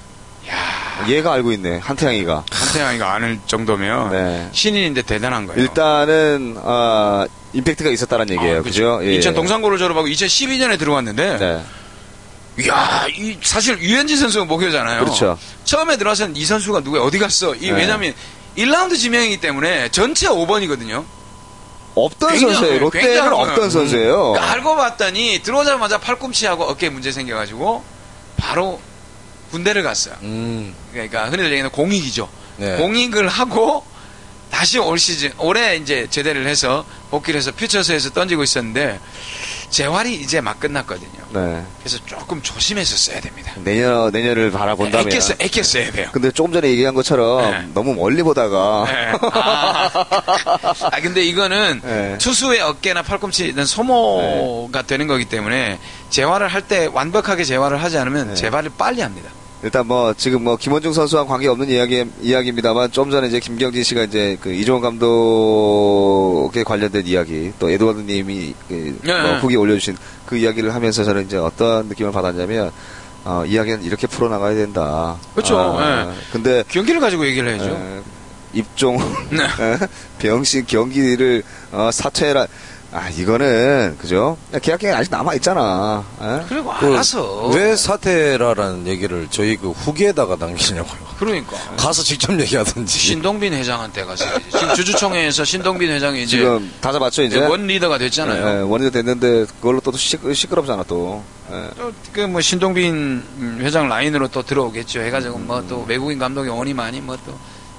[1.07, 1.15] 예.
[1.15, 1.79] 얘가 알고 있네.
[1.79, 2.43] 한태양이가.
[2.51, 4.49] 한태양이가 아는 정도면 네.
[4.51, 5.59] 신인인데 대단한 거예요.
[5.59, 8.59] 일단은 어, 임팩트가 있었다는 얘기예요.
[8.59, 8.99] 아, 그죠?
[9.03, 9.15] 예.
[9.15, 11.61] 2000 동산고를 졸업하고 2012년에 들어왔는데 네.
[12.63, 14.99] 이야, 이 사실 유현진 선수가 목표잖아요.
[15.03, 15.37] 그렇죠.
[15.63, 17.55] 처음에 들어와서는 이 선수가 누구야 어디 갔어?
[17.55, 17.71] 이 네.
[17.71, 18.13] 왜냐면
[18.57, 21.05] 1라운드 지명이기 때문에 전체 5번이거든요.
[21.95, 22.79] 없던 굉장히- 선수예요.
[22.79, 23.69] 롯데는 없던 거예요.
[23.69, 24.31] 선수예요.
[24.31, 27.83] 그러니까 알고 봤더니 들어오자마자 팔꿈치하고 어깨에 문제 생겨가지고
[28.37, 28.79] 바로
[29.51, 30.15] 군대를 갔어요.
[30.21, 30.73] 음.
[30.93, 32.29] 그러니까 흔히들 얘기하는 공익이죠.
[32.57, 32.77] 네.
[32.77, 33.83] 공익을 하고
[34.51, 38.99] 다시 올 시즌 올해 이제 제대를 해서 복귀를 해서 퓨처스에서 던지고 있었는데
[39.69, 41.09] 재활이 이제 막 끝났거든요.
[41.29, 41.63] 네.
[41.79, 43.53] 그래서 조금 조심해서 써야 됩니다.
[43.63, 45.07] 내년 내년을 바라본다면.
[45.07, 46.09] 애껴서 애껴 써야 돼요.
[46.11, 47.67] 근데 조금 전에 얘기한 것처럼 네.
[47.73, 49.11] 너무 멀리 보다가 네.
[49.31, 49.89] 아.
[50.91, 52.17] 아, 근데 이거는 네.
[52.17, 58.35] 투수의 어깨나 팔꿈치는 소모가 되는 거기 때문에 재활을 할 때 완벽하게 재활을 하지 않으면 네.
[58.35, 59.29] 재활을 빨리 합니다.
[59.63, 64.03] 일단 뭐 지금 뭐 김원중 선수와 관계 없는 이야기 이야기입니다만 좀 전에 이제 김경진 씨가
[64.03, 69.21] 이제 그 이종원 감독에 관련된 이야기 또 에드워드님이 그 네.
[69.21, 72.71] 뭐 후기 올려주신 그 이야기를 하면서 저는 이제 어떤 느낌을 받았냐면
[73.23, 75.17] 어, 이야기는 이렇게 풀어 나가야 된다.
[75.35, 75.59] 그렇죠.
[75.59, 76.13] 아, 네.
[76.31, 77.69] 근데 경기를 가지고 얘기를 해야죠.
[77.69, 78.01] 에,
[78.53, 78.97] 입종
[79.29, 79.43] 네.
[79.43, 79.77] 에,
[80.17, 82.47] 병신 경기를 어, 사퇴해라.
[82.93, 84.37] 아 이거는 그죠?
[84.61, 86.03] 계약 기간 아직 남아 있잖아.
[86.49, 90.99] 그리고 그 알아서 왜 사퇴라라는 얘기를 저희 그 후기에다가 남기냐고요.
[91.17, 92.99] 그러니까 가서 직접 얘기하든지.
[92.99, 94.25] 신동빈 회장한테 가서
[94.75, 97.37] 주주총회에서 신동빈 회장이 이제 지금 다 잡았죠 이제.
[97.37, 98.57] 이제 원 리더가 됐잖아요.
[98.57, 101.23] 예, 원이 됐는데 그걸로 또 시, 시끄럽잖아 또.
[101.49, 101.69] 예.
[102.11, 104.99] 그뭐 신동빈 회장 라인으로 또 들어오겠죠.
[105.01, 107.37] 해가지고 뭐또 외국인 감독이 오니 많이 뭐 또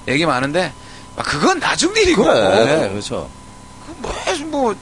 [0.09, 0.73] 얘기 많은데
[1.17, 2.65] 아, 그건 나중 일이고 그래.
[2.65, 3.29] 네, 그렇죠.
[4.47, 4.75] 뭐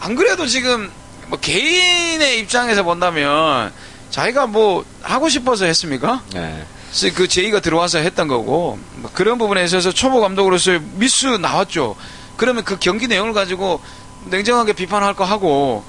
[0.00, 0.90] 안 그래도 지금
[1.28, 3.72] 뭐 개인의 입장에서 본다면
[4.10, 6.22] 자기가 뭐 하고 싶어서 했습니까?
[6.34, 6.64] 예.
[6.90, 11.94] 그래서 그 제의가 들어와서 했던 거고 뭐 그런 부분에 있어서 초보 감독으로서 미스 나왔죠.
[12.36, 13.80] 그러면 그 경기 내용을 가지고
[14.26, 15.84] 냉정하게 비판할 거 하고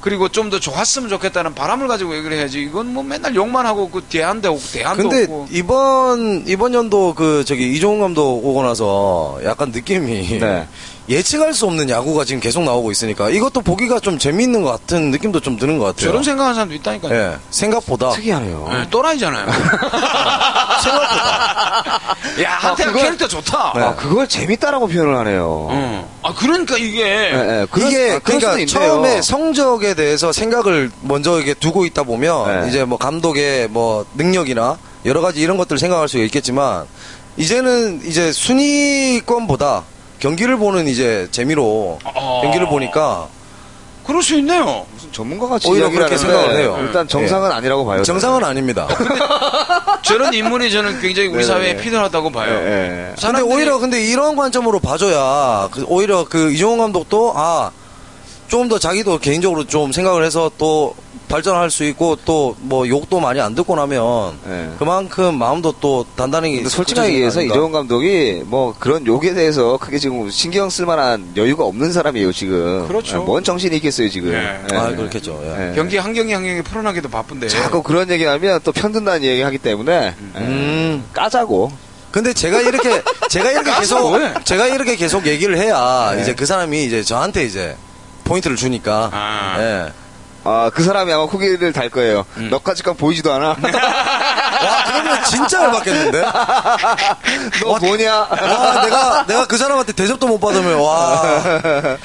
[0.00, 2.62] 그리고 좀 더 좋았으면 좋겠다는 바람을 가지고 얘기를 해야지.
[2.62, 5.48] 이건 뭐 맨날 욕만 하고 그 대안도 없고 대안도 근데 없고.
[5.50, 10.68] 이번 이번 연도 그 저기 이종훈 감독 오고 나서 약간 느낌이 네.
[11.08, 15.40] 예측할 수 없는 야구가 지금 계속 나오고 있으니까 이것도 보기가 좀 재미있는 것 같은 느낌도
[15.40, 16.06] 좀 드는 것 같아요.
[16.10, 17.14] 저런 생각하는 사람도 있다니까요.
[17.14, 18.68] 예, 생각보다 특이하네요.
[18.72, 19.46] 네, 또라이잖아요.
[20.82, 22.00] 생각보다
[22.42, 23.58] 야, 한테는 그걸- 캐릭터 좋다.
[23.74, 25.44] 아, 그걸 재밌다라고 표현을 하네요.
[25.70, 26.16] 어.
[26.22, 27.02] 아, 그러니까 이게.
[27.02, 27.66] 예, 예.
[27.70, 28.66] 그런- 이게 아, 그럴 수도 그러니까 있네요.
[28.66, 32.68] 처음에 성적에 대해서 생각을 먼저 이게 두고 있다 보면 네.
[32.68, 36.84] 이제 뭐 감독의 뭐 능력이나 여러 가지 이런 것들을 생각할 수가 있겠지만
[37.36, 39.84] 이제는 이제 순위권보다
[40.18, 42.40] 경기를 보는 이제 재미로 어.
[42.42, 43.28] 경기를 보니까
[44.04, 44.86] 그럴 수 있네요.
[44.94, 46.78] 무슨 전문가같이 오히려 그렇게 생각을 해요.
[46.80, 48.02] 일단 정상은 아니라고 봐요.
[48.04, 48.86] 정상은 아닙니다.
[50.02, 51.44] 저런 인물이 저는 굉장히 우리 네네네.
[51.46, 52.52] 사회에 필요하다고 봐요.
[52.52, 53.14] 예, 예.
[53.16, 59.64] 근데 사람들이- 오히려 근데 이런 관점으로 봐줘야 그 오히려 그 이종훈 감독도 아좀더 자기도 개인적으로
[59.66, 60.94] 좀 생각을 해서 또
[61.28, 64.68] 발전할 수 있고 또 뭐 욕도 많이 안 듣고 나면 예.
[64.78, 67.42] 그만큼 마음도 또 단단히 솔직하게 얘기해서?
[67.42, 72.86] 이종훈 감독이 뭐 그런 욕에 대해서 크게 지금 신경 쓸 만한 여유가 없는 사람이에요 지금.
[72.88, 73.16] 그렇죠.
[73.16, 74.32] 예, 뭔 정신이 있겠어요 지금.
[74.32, 74.58] 예.
[74.72, 74.76] 예.
[74.76, 75.40] 아 그렇겠죠.
[75.44, 75.70] 예.
[75.70, 75.74] 예.
[75.74, 77.48] 경기 한 경기 한 경기 풀어나기도 바쁜데.
[77.48, 80.40] 자꾸 그런 얘기하면 또 편든다는 얘기하기 때문에 예.
[80.40, 81.04] 음.
[81.12, 81.70] 까자고.
[82.10, 84.32] 근데 제가 이렇게 제가 이렇게 계속 왜?
[84.44, 86.22] 제가 이렇게 계속 얘기를 해야 네.
[86.22, 87.76] 이제 그 사람이 이제 저한테 이제
[88.24, 89.10] 포인트를 주니까.
[89.12, 89.56] 아.
[89.60, 89.92] 예.
[90.46, 92.24] 아, 그 사람이 아마 후기를 달 거예요.
[92.36, 92.50] 음.
[92.50, 93.56] 너까지건 보이지도 않아.
[93.58, 96.20] 와 그러면 진짜 열받겠는데.
[97.62, 98.14] 너 뭐냐?
[98.14, 101.22] 와 내가 내가 그 사람한테 대접도 못 받으면 와.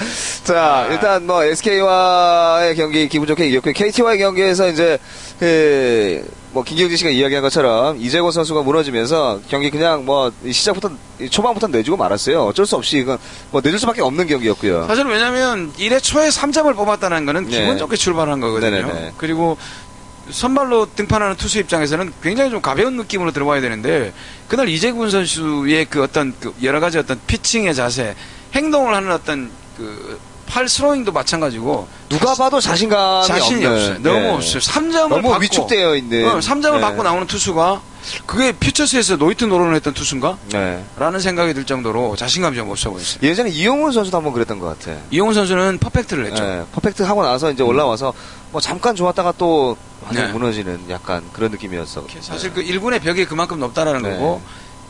[0.43, 4.97] 자, 일단 뭐 SK와의 경기 기분 좋게 이겼고 KT와의 경기에서 이제
[5.39, 10.91] 그, 뭐 김경진 씨가 이야기한 것처럼 이재권 선수가 무너지면서 경기 그냥 뭐 시작부터
[11.29, 12.43] 초반부터 내주고 말았어요.
[12.43, 13.17] 어쩔 수 없이 이건
[13.51, 14.85] 뭐 내줄 수밖에 없는 경기였고요.
[14.87, 17.59] 사실 왜냐면 1회 초에 3점을 뽑았다는 거는 네.
[17.59, 18.69] 기분 좋게 출발한 거거든요.
[18.69, 19.13] 네네네.
[19.17, 19.57] 그리고
[20.29, 24.13] 선발로 등판하는 투수 입장에서는 굉장히 좀 가벼운 느낌으로 들어와야 되는데
[24.47, 28.15] 그날 이재군 선수의 그 어떤 그 여러 가지 어떤 피칭의 자세,
[28.53, 30.19] 행동을 하는 어떤 그
[30.51, 34.01] 팔 스로잉도 마찬가지고 누가 봐도 자신감이 자신이 없어요.
[34.01, 34.29] 너무 네.
[34.31, 34.59] 없어요.
[34.59, 36.27] 3점을 너무 받고 위축되어 있는.
[36.27, 36.81] 어, 3점을 네.
[36.81, 37.81] 받고 나오는 투수가
[38.25, 40.37] 그게 퓨처스에서 노히트 노런을 했던 투수인가?
[40.51, 40.83] 네.
[40.97, 43.19] 라는 생각이 들 정도로 자신감이 좀 없어 보였어요.
[43.23, 44.99] 예전에 이용훈 선수도 한번 그랬던 것 같아.
[45.09, 46.43] 이용훈 선수는 퍼펙트를 했죠.
[46.43, 48.13] 네, 퍼펙트 하고 나서 이제 올라와서
[48.51, 50.33] 뭐 잠깐 좋았다가 또 완전 네.
[50.33, 52.07] 무너지는 약간 그런 느낌이었어.
[52.19, 54.09] 사실 그 1군의 벽이 그만큼 높다라는 네.
[54.09, 54.41] 거고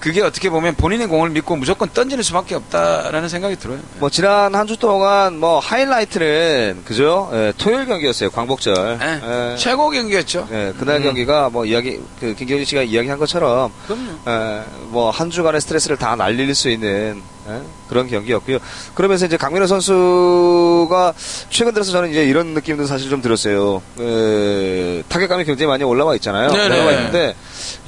[0.02, 3.80] 그게 어떻게 보면 본인의 공을 믿고 무조건 던지는 수밖에 없다라는 생각이 들어요.
[4.00, 7.30] 뭐 지난 한 주 동안 뭐 하이라이트는 그죠?
[7.34, 8.32] 예, 토요일 경기였어요.
[8.32, 8.98] 광복절.
[9.00, 9.22] 네.
[9.54, 10.48] 예, 최고 경기였죠.
[10.52, 11.04] 예, 그날 음.
[11.04, 14.64] 경기가 뭐 이야기 그 김경진 씨가 이야기한 것처럼 그럼요.
[14.90, 18.58] 뭐한 주간의 스트레스를 다 날릴 수 있는 예, 그런 경기였고요.
[18.96, 21.14] 그러면서 이제 강민호 선수가
[21.50, 23.82] 최근 들어서 저는 이제 이런 느낌도 사실 좀 들었어요.
[23.98, 26.50] 그, 타격감이 굉장히 많이 올라와 있잖아요.
[26.52, 26.76] 네네.
[26.76, 27.36] 올라와 있는데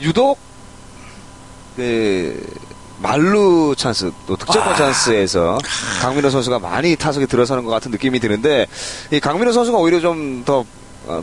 [0.02, 0.38] 유독
[1.76, 2.46] 그
[3.02, 4.76] 말루 찬스 또 득점권 아.
[4.76, 5.58] 찬스에서
[6.02, 8.68] 강민호 선수가 많이 타석에 들어서는 것 같은 느낌이 드는데
[9.12, 10.66] 이 강민호 선수가 오히려 좀더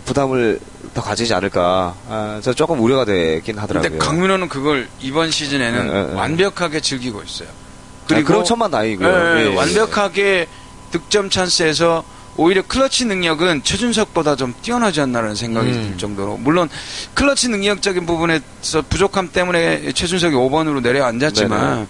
[0.05, 0.61] 부담을
[0.93, 3.91] 더 가지지 않을까 아, 저 조금 우려가 되긴 하더라고요.
[3.91, 6.15] 근데 강민호는 그걸 이번 시즌에는 네, 네, 네.
[6.15, 7.49] 완벽하게 즐기고 있어요.
[8.07, 9.55] 그리고 그럼 천만 다행이고요.
[9.57, 10.49] 완벽하게
[10.91, 12.05] 득점 찬스에서
[12.41, 15.89] 오히려 클러치 능력은 최준석보다 좀 뛰어나지 않나라는 생각이 음.
[15.91, 16.71] 들 정도로 물론
[17.13, 21.87] 클러치 능력적인 부분에서 부족함 때문에 최준석이 5번으로 내려앉았지만 네네.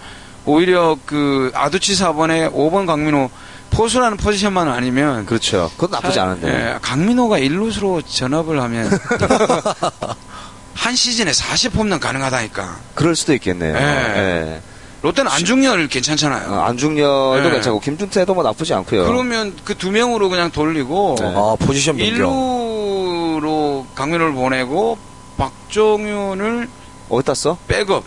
[0.47, 3.31] 오히려 그 아두치 4번에 5번 강민호
[3.71, 5.71] 포수라는 포지션만 아니면 그렇죠.
[5.77, 6.49] 그건 나쁘지 사- 않은데.
[6.49, 8.91] 예, 강민호가 일루수로 전업을 하면
[10.75, 12.77] 한 시즌에 40홈런 가능하다니까.
[12.97, 13.77] 그럴 수도 있겠네요.
[13.77, 13.81] 예.
[13.81, 14.61] 예.
[15.03, 16.51] 롯데는 안중열 괜찮잖아요.
[16.53, 17.51] 어, 안중열도 네.
[17.53, 19.07] 괜찮고 김준태도 뭐 나쁘지 않고요.
[19.07, 21.27] 그러면 그 두 명으로 그냥 돌리고 네.
[21.35, 22.15] 아, 포지션 변경.
[22.15, 24.99] 일루로 강민호를 보내고
[25.39, 26.69] 박종윤을
[27.09, 27.57] 어디다 써?
[27.67, 28.05] 백업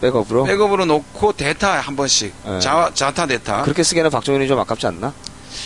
[0.00, 0.44] 백업으로?
[0.44, 2.60] 백업으로 놓고 대타 한 번씩 네.
[2.60, 5.12] 자, 자타 대타 그렇게 쓰기에는 박종현이 좀 아깝지 않나?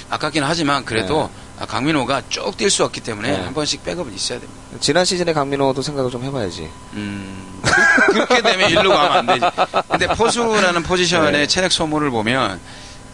[0.09, 3.45] 아깝긴 하지만 그래도 아, 강민호가 쭉 뛸 수 없기 때문에 네.
[3.45, 4.61] 한 번씩 백업은 있어야 됩니다.
[4.81, 6.71] 지난 시즌에 강민호도 생각을 좀 해봐야지.
[6.95, 9.46] 음, 그- 그렇게 되면 일루 가면 안 되지.
[9.88, 11.46] 근데 포수라는 포지션의 네.
[11.46, 12.61] 체력 소모를 보면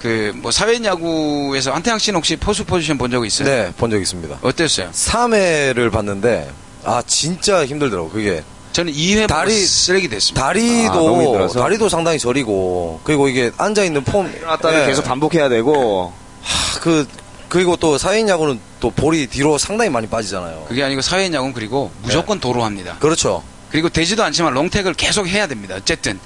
[0.01, 3.49] 그 뭐 사회 야구에서 안태양 씨는 혹시 포수 포지션 본 적 있어요?
[3.49, 4.39] 네, 본 적 있습니다.
[4.43, 4.91] 어땠어요?
[4.93, 6.51] 3회를 봤는데,
[6.85, 8.43] 아, 진짜 힘들더라고, 그게.
[8.73, 10.43] 저는 2회 다리- 쓰레기 됐습니다.
[10.45, 11.61] 아, 다리도, 힘들어서?
[11.61, 14.31] 다리도 상당히 저리고, 그리고 이게 앉아 있는 폼.
[14.31, 14.87] 일어났다를 예.
[14.87, 16.13] 계속 반복해야 되고.
[16.43, 17.09] 하, 그,
[17.49, 20.67] 그리고 또 사인 야구는 또 볼이 뒤로 상당히 많이 빠지잖아요.
[20.69, 22.97] 그게 아니고 사회 야구는 그리고 무조건 도로 합니다.
[23.01, 23.43] 그렇죠.
[23.77, 25.75] 그리고 되지도 않지만 롱택을 계속 해야 됩니다.
[25.75, 26.19] 어쨌든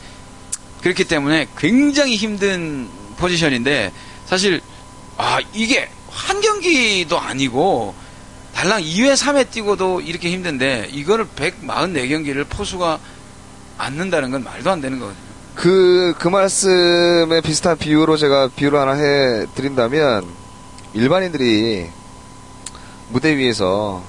[0.82, 3.90] 그렇기 때문에 굉장히 힘든 포지션인데
[4.24, 4.60] 사실
[5.16, 7.92] 아 이게 한 경기도 아니고
[8.54, 13.00] 달랑 2회 3회 뛰고도 이렇게 힘든데 이거를 144경기를 포수가
[13.78, 15.24] 앉는다는 건 말도 안 되는 거거든요.
[15.56, 20.24] 그, 그 말씀에 비슷한 비유로 제가 비유를 하나 해 드린다면,
[20.94, 21.88] 일반인들이
[23.08, 24.04] 무대 위에서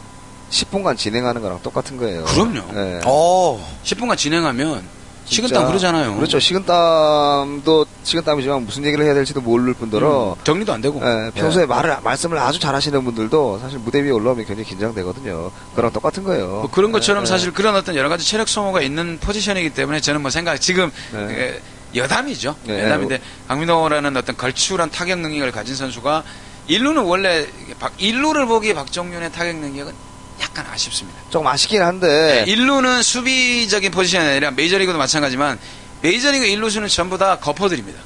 [0.52, 2.24] 10분간 진행하는 거랑 똑같은 거예요.
[2.26, 2.60] 그럼요.
[2.76, 3.02] 예.
[3.06, 5.02] 어, 10분간 진행하면.
[5.24, 6.16] 식은땀 흐르잖아요.
[6.16, 6.40] 그렇죠.
[6.42, 11.00] 식은땀도 식은땀이지만 무슨 얘기를 해야 될지도 모를 뿐더러 음, 정리도 안 되고.
[11.02, 15.52] 예, 평소에 말을 말씀을 아주 잘하시는 분들도 사실 무대 위에 올라오면 굉장히 긴장되거든요.
[15.76, 16.48] 그랑 똑같은 거예요.
[16.48, 20.22] 뭐 그런 것처럼 예, 사실 그런 어떤 여러 가지 체력 소모가 있는 포지션이기 때문에 저는
[20.22, 21.20] 뭐 생각 지금 네.
[21.54, 21.62] 에,
[21.96, 22.56] 여담이죠.
[22.66, 22.84] 네.
[22.84, 26.24] 여담인데 강민호라는 어떤 걸출한 타격 능력을 가진 선수가
[26.68, 27.46] 일루는 원래
[27.80, 29.94] 박- 일루를 보기에 박정윤의 타격 능력은
[30.42, 31.20] 약간 아쉽습니다.
[31.30, 35.60] 조금 아쉽긴 한데 일루는 수비적인 포지션이 아니라 메이저리그도 마찬가지지만
[36.02, 38.00] 메이저리그 일루수는 전부 다 거포들입니다.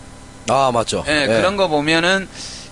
[0.50, 1.04] 아, 맞죠.
[1.08, 1.28] 예, 예.
[1.28, 2.28] 그런 거 보면은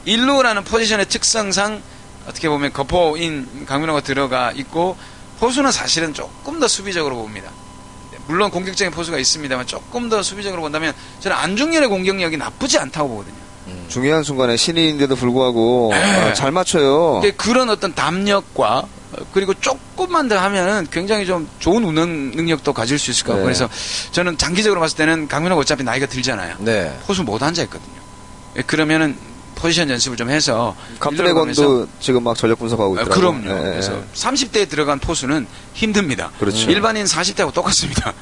[0.05, 1.81] 일루라는 포지션의 특성상
[2.27, 4.97] 어떻게 보면 거포인 강민호가 들어가 있고
[5.39, 7.49] 포수는 사실은 조금 더 수비적으로 봅니다.
[8.11, 13.43] 네, 물론 공격적인 포수가 있습니다만 조금 더 수비적으로 본다면 저는 안중열의 공격력이 나쁘지 않다고 보거든요.
[13.87, 16.29] 중요한 순간에 신인인데도 불구하고 네.
[16.29, 17.21] 어, 잘 맞춰요.
[17.21, 18.87] 근데 그런 어떤 담력과 어,
[19.33, 23.43] 그리고 조금만 더 하면은 굉장히 좀 좋은 운영 능력도 가질 수 있을 거고 네.
[23.43, 23.69] 그래서
[24.11, 26.55] 저는 장기적으로 봤을 때는 강민호가 어차피 나이가 들잖아요.
[26.59, 26.97] 네.
[27.05, 28.01] 포수 못 앉아 있거든요.
[28.57, 29.15] 예, 그러면은
[29.55, 33.41] 포지션 연습을 좀 해서 갑드래곤도 지금 막 전력 분석하고 아, 있더라고요.
[33.41, 33.49] 그럼요.
[33.49, 33.71] 예, 예.
[33.71, 36.31] 그래서 30대에 들어간 포수는 힘듭니다.
[36.39, 36.69] 그렇죠.
[36.69, 38.13] 일반인 40대하고 똑같습니다.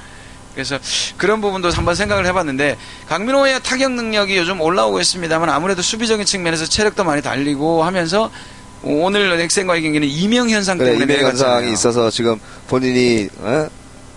[0.53, 0.77] 그래서
[1.17, 2.77] 그런 부분도 한번 생각을 해봤는데
[3.07, 8.29] 강민호의 타격 능력이 요즘 올라오고 있습니다만 아무래도 수비적인 측면에서 체력도 많이 달리고 하면서
[8.83, 11.71] 오늘 넥센과의 경기는 이명 현상 그래 때문에 이명 현상이.
[11.73, 13.67] 있어서 지금 본인이 어?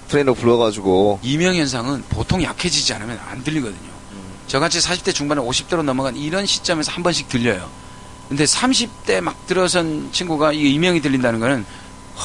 [0.08, 3.94] 트레이너 불러가지고 이명 현상은 보통 약해지지 않으면 안 들리거든요.
[4.46, 7.68] 저같이 40대 중반에 50대로 넘어간 이런 시점에서 한 번씩 들려요.
[8.28, 11.64] 근데 30대 막 들어선 친구가 이 이명이 들린다는 거는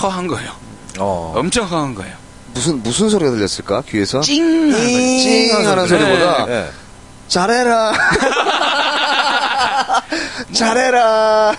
[0.02, 0.52] 허한 거예요.
[1.00, 1.34] 어.
[1.36, 2.16] 엄청 흥한 거예요.
[2.54, 4.22] 무슨 무슨 소리가 들렸을까 귀에서?
[4.22, 5.20] 찡 하는.
[5.20, 6.00] 찡 하는 소리.
[6.00, 6.52] 소리보다 네.
[6.54, 6.70] 예.
[7.28, 7.94] 잘해라.
[10.52, 11.56] 잘해라.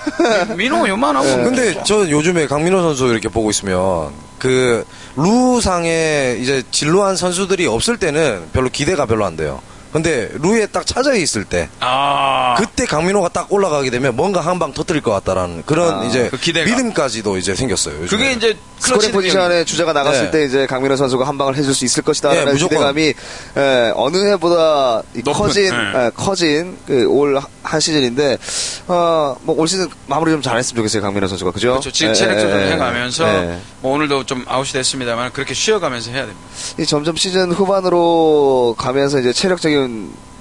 [0.57, 1.27] 민호 요만하고.
[1.27, 1.45] 네.
[1.45, 4.85] 근데 저 요즘에 강민호 선수 이렇게 보고 있으면 그
[5.16, 9.61] 루상에 이제 진루한 선수들이 없을 때는 별로 기대가 별로 안 돼요.
[9.92, 12.55] 근데 루에 딱 차 있을 때 아.
[12.59, 16.37] 그때 강민호가 딱 올라가게 되면 뭔가 한 방 터뜨릴 것 같다라는 그런 아, 이제 그
[16.38, 16.66] 기대가.
[16.70, 18.03] 믿음까지도 이제 생겼어요.
[18.03, 18.09] 요즘에.
[18.09, 20.31] 그게 이제 scoring position에 주자가 나갔을 네.
[20.31, 22.59] 때 이제 강민호 선수가 한 방을 해줄 수 있을 것이다라는 네.
[22.59, 23.14] 기대감이
[23.57, 26.07] 에, 어느 해보다 이 높은, 커진 네.
[26.07, 28.37] 에, 커진 그 올 한 시즌인데
[28.88, 31.70] 어 뭐 올 시즌 마무리 좀 잘했으면 좋겠어요 강민호 선수가 그죠?
[31.70, 31.90] 그렇죠.
[31.90, 32.72] 지금 예, 체력 예, 조절 예.
[32.72, 33.59] 해가면서 예.
[33.81, 36.40] 뭐 오늘도 좀 아웃이 됐습니다만 그렇게 쉬어가면서 해야 됩니다.
[36.79, 39.80] 이 점점 시즌 후반으로 가면서 이제 체력적인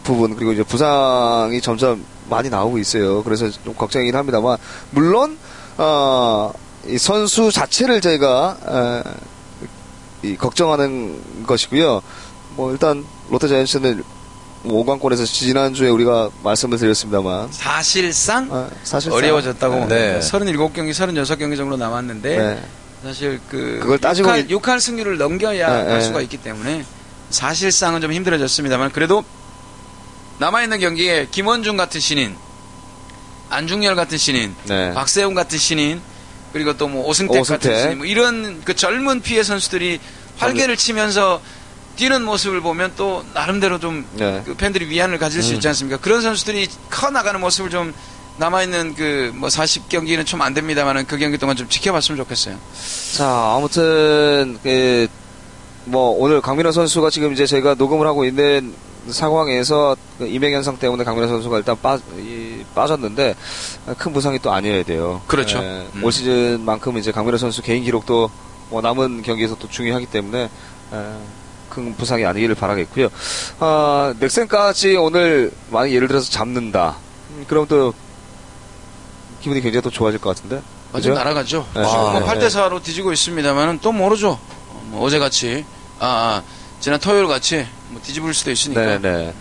[0.03, 3.23] 부분 그리고 이제 부상이 점점 많이 나오고 있어요.
[3.23, 4.57] 그래서 좀 걱정이긴 합니다만
[4.91, 5.37] 물론
[5.77, 6.51] 어,
[6.87, 9.03] 이 선수 자체를 저희가
[10.23, 12.01] 에, 이 걱정하는 것이고요.
[12.55, 14.03] 뭐 일단 롯데자이언츠는
[14.63, 19.85] 뭐 5강권에서 지난주에 우리가 말씀을 드렸습니다만 사실상 어, 사실 어려워졌다고.
[19.87, 20.19] 네.
[20.19, 22.63] 37경기, 36경기 정도 남았는데 네.
[23.03, 26.01] 사실 그 그걸 따지고 6할, 있- 6할 승률을 넘겨야 네, 할 네.
[26.01, 26.83] 수가 있기 때문에
[27.29, 29.23] 사실상은 좀 힘들어졌습니다만 그래도
[30.39, 32.35] 남아있는 경기에 김원중 같은 신인,
[33.49, 34.93] 안중열 같은 신인, 네.
[34.93, 36.01] 박세웅 같은 신인,
[36.53, 37.61] 그리고 또 뭐 오승택, 오승택.
[37.71, 39.99] 같은 신인, 뭐 이런 그 젊은 피해 선수들이
[40.37, 41.41] 활개를 치면서
[41.97, 44.41] 뛰는 모습을 보면 또 나름대로 좀 네.
[44.45, 45.97] 그 팬들이 위안을 가질 수 있지 않습니까?
[45.99, 47.93] 그런 선수들이 커 나가는 모습을 좀
[48.37, 52.57] 남아있는 그 뭐 40경기는 좀 안 됩니다만은 그 경기 동안 좀 지켜봤으면 좋겠어요.
[53.17, 55.07] 자, 아무튼 그,
[55.89, 58.75] 뭐 오늘 강민호 선수가 지금 이제 저희가 녹음을 하고 있는
[59.07, 63.35] 상황에서 그 이명 현상 때문에 강민호 선수가 일단 빠, 이, 빠졌는데
[63.97, 65.21] 큰 부상이 또 아니어야 돼요.
[65.25, 65.57] 그렇죠.
[65.59, 66.03] 예, 음.
[66.03, 68.29] 올 시즌만큼 이제 강민호 선수 개인 기록도
[68.69, 70.49] 뭐 남은 경기에서 또 중요하기 때문에
[70.93, 71.13] 예,
[71.69, 73.09] 큰 부상이 아니기를 바라겠고요.
[73.59, 76.97] 아, 넥센까지 오늘 만약 예를 들어서 잡는다.
[77.31, 77.95] 음, 그럼 또
[79.41, 80.61] 기분이 굉장히 또 좋아질 것 같은데.
[80.91, 81.15] 완전?
[81.15, 81.65] 날아가죠.
[81.73, 81.83] 네.
[81.83, 82.25] 지금 아, 뭐 네.
[82.27, 84.31] 8대 4로 뒤지고 있습니다만은 또 모르죠.
[84.31, 85.65] 어, 뭐 어제같이,
[85.99, 86.43] 아, 아,
[86.79, 88.99] 지난 토요일 같이 뭐 뒤집을 수도 있으니까.
[88.99, 89.33] 네네.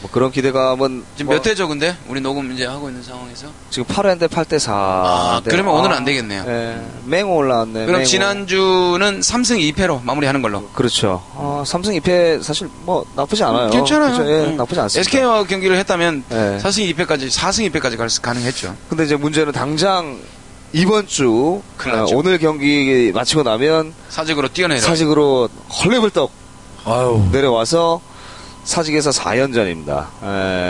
[0.00, 1.94] 뭐 그런 기대감은 지금 뭐몇 회죠, 근데?
[2.08, 3.48] 우리 녹음 이제 하고 있는 상황에서.
[3.68, 4.72] 지금 8회인데 8대 4.
[4.72, 6.44] 아, 그러면 오늘은 안 되겠네요.
[6.44, 6.82] 네.
[7.04, 7.80] 맹호 올라왔네.
[7.84, 8.04] 그럼 맹호.
[8.06, 10.66] 지난주는 3승 2패로 마무리하는 걸로.
[10.70, 11.22] 그렇죠.
[11.34, 13.68] 어, 삼승 2패 사실 뭐 나쁘지 않아요.
[13.70, 14.12] 괜찮아요.
[14.12, 14.30] 그죠?
[14.30, 14.56] 예, 음.
[14.56, 15.00] 나쁘지 않습니다.
[15.00, 16.58] SK와 경기를 했다면 네.
[16.62, 18.74] 4승 2패까지, 4승 2패까지 갈 수, 가능했죠.
[18.88, 20.18] 근데 이제 문제는 당장
[20.72, 22.16] 이번 주 어, 났죠.
[22.16, 24.80] 오늘 경기 마치고 나면 사직으로 뛰어내려.
[24.80, 26.30] 사직으로 헐레벌떡
[26.84, 27.28] 아유.
[27.32, 28.00] 내려와서
[28.64, 30.06] 사직에서 4연전입니다.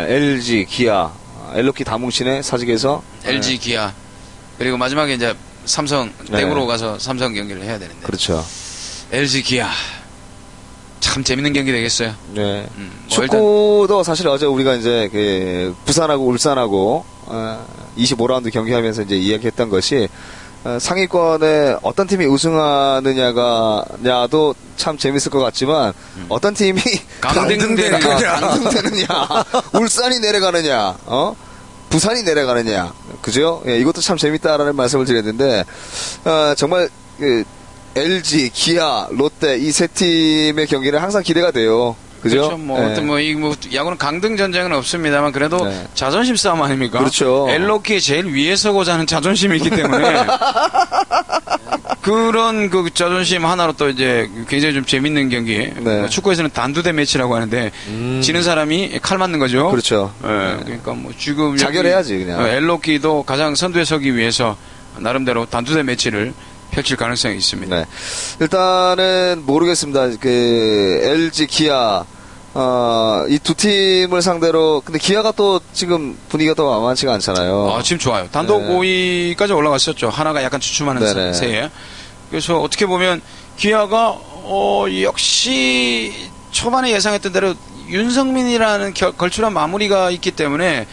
[0.08, 1.10] LG, 기아,
[1.54, 3.92] 엘로키 다뭉신의 사직에서 LG, 기아.
[4.58, 5.34] 그리고 마지막에 이제
[5.64, 6.38] 삼성, 네.
[6.40, 8.00] 대구로 가서 삼성 경기를 해야 되는데.
[8.02, 8.44] 그렇죠.
[9.12, 9.68] LG, 기아.
[11.00, 12.14] 참 재밌는 경기 되겠어요.
[12.34, 12.66] 네.
[12.76, 17.66] 음, 뭐 축구도 사실 어제 우리가 이제 그 부산하고 울산하고 어,
[18.00, 20.08] 25라운드 경기하면서 이제 이야기했던 것이
[20.64, 25.92] 어, 상위권에 어떤 팀이 우승하느냐가냐도 참 재밌을 것 같지만
[26.28, 26.98] 어떤 팀이 음.
[27.20, 29.06] 강등되느냐, 강등되느냐,
[29.80, 31.34] 울산이 내려가느냐, 어?
[31.88, 33.62] 부산이 내려가느냐, 그죠?
[33.66, 35.64] 예, 이것도 참 재밌다라는 말씀을 드렸는데
[36.24, 37.42] 어, 정말 그
[37.96, 41.96] LG, 기아, 롯데 이 세 팀의 경기는 항상 기대가 돼요.
[42.20, 42.36] 그죠?
[42.36, 42.56] 그렇죠.
[42.58, 42.84] 뭐, 예.
[42.92, 45.86] 어떤 뭐, 이, 뭐, 야구는 강등 전쟁은 없습니다만, 그래도 네.
[45.94, 46.98] 자존심 싸움 아닙니까?
[46.98, 47.46] 그렇죠.
[47.48, 50.26] 엘로키에 제일 위에 서고자 하는 자존심이 있기 때문에,
[52.02, 55.58] 그런 그 자존심 하나로 또 이제 굉장히 좀 재밌는 경기.
[55.58, 55.72] 네.
[55.80, 58.20] 뭐 축구에서는 단두대 매치라고 하는데, 음.
[58.22, 59.70] 지는 사람이 칼 맞는 거죠.
[59.70, 60.12] 그렇죠.
[60.24, 61.56] 예, 그러니까 뭐 지금.
[61.56, 62.40] 자결해야지, 그냥.
[62.40, 64.56] 어, 엘로키도 가장 선두에 서기 위해서
[64.98, 66.32] 나름대로 단두대 매치를
[66.70, 67.76] 펼칠 가능성이 있습니다.
[67.76, 67.84] 네.
[68.40, 70.08] 일단은 모르겠습니다.
[70.20, 72.04] 그 LG 기아
[72.52, 77.72] 어, 이 두 팀을 상대로 근데 기아가 또 지금 분위기가 또 만만치가 않잖아요.
[77.72, 78.28] 아, 지금 좋아요.
[78.32, 79.34] 단독 네.
[79.36, 80.08] 5위까지 올라갔었죠.
[80.10, 81.32] 하나가 약간 주춤하는 네네.
[81.32, 81.70] 새에.
[82.28, 83.20] 그래서 어떻게 보면
[83.56, 86.12] 기아가 어, 역시
[86.50, 87.54] 초반에 예상했던 대로
[87.88, 90.86] 윤성민이라는 겨- 걸출한 마무리가 있기 때문에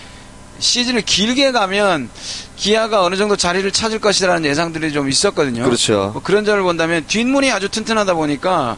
[0.60, 2.10] 시즌을 길게 가면
[2.58, 5.64] 기아가 어느 정도 자리를 찾을 것이라는 예상들이 좀 있었거든요.
[5.64, 6.10] 그렇죠.
[6.14, 8.78] 뭐 그런 점을 본다면 뒷문이 아주 튼튼하다 보니까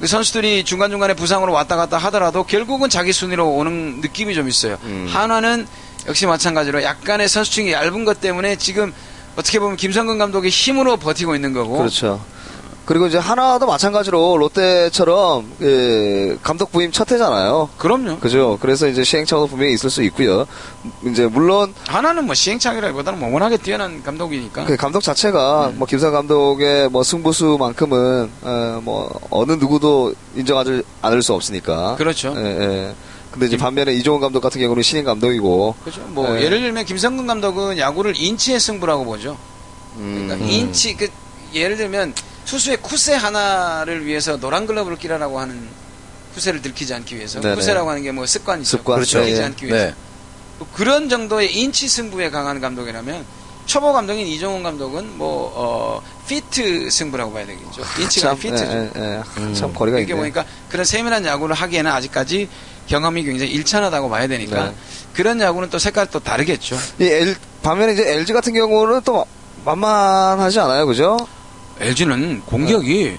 [0.00, 4.78] 그 선수들이 중간중간에 부상으로 왔다 갔다 하더라도 결국은 자기 순위로 오는 느낌이 좀 있어요.
[4.84, 5.08] 음.
[5.10, 5.66] 한화는
[6.06, 8.94] 역시 마찬가지로 약간의 선수층이 얇은 것 때문에 지금
[9.36, 12.24] 어떻게 보면 김성근 감독의 힘으로 버티고 있는 거고 그렇죠.
[12.88, 17.68] 그리고 이제 하나도 마찬가지로 롯데처럼 그 감독 부임 첫 해잖아요.
[17.76, 18.18] 그럼요.
[18.18, 18.56] 그죠?
[18.62, 20.46] 그래서 이제 시행착오도 분명히 있을 수 있고요.
[21.04, 24.64] 이제 물론 하나는 뭐 시행착오라기보다는 뭐 워낙에 뛰어난 감독이니까.
[24.64, 31.34] 그 감독 자체가 뭐 김성근 감독의 뭐 승부수만큼은 어, 뭐 어느 누구도 인정하지 않을 수
[31.34, 31.96] 없으니까.
[31.96, 32.32] 그렇죠.
[32.38, 32.94] 예, 예.
[33.30, 35.74] 근데 이제 반면에 이종운 감독 같은 경우는 신인 감독이고.
[35.84, 36.00] 그죠.
[36.08, 36.44] 뭐 네.
[36.44, 39.36] 예를 들면 김성근 감독은 야구를 인치의 승부라고 보죠.
[39.94, 41.08] 그러니까 음, 인치 그
[41.54, 45.68] 예를 들면 투수의 くせ 하나를 위해서 노란 글러브를 끼라라고 하는
[46.34, 47.54] くせ를 들키지 않기 위해서 네네.
[47.56, 48.78] くせ라고 하는 게 뭐 습관이죠.
[48.78, 49.18] 습관, 그렇죠.
[49.20, 49.44] 들키지 예, 예.
[49.46, 49.94] 않기 위해서 네.
[50.58, 53.24] 뭐 그런 정도의 인치 승부에 강한 감독이라면
[53.66, 57.82] 초보 감독인 이종운 감독은 뭐 어, 피트 승부라고 봐야 되겠죠.
[58.00, 58.64] 인치가 참, 피트죠.
[58.64, 59.22] 예, 예, 예.
[59.42, 59.54] 음.
[59.54, 60.14] 참 거리가 있네.
[60.14, 62.48] 보니까 그런 세밀한 야구를 하기에는 아직까지
[62.86, 64.74] 경험이 굉장히 일천하다고 봐야 되니까 네.
[65.12, 66.78] 그런 야구는 또 색깔 또 다르겠죠.
[66.98, 69.26] 이 L, 반면에 이제 LG 같은 경우는 또
[69.66, 71.18] 만만하지 않아요, 그죠?
[71.80, 73.16] LG는 공격이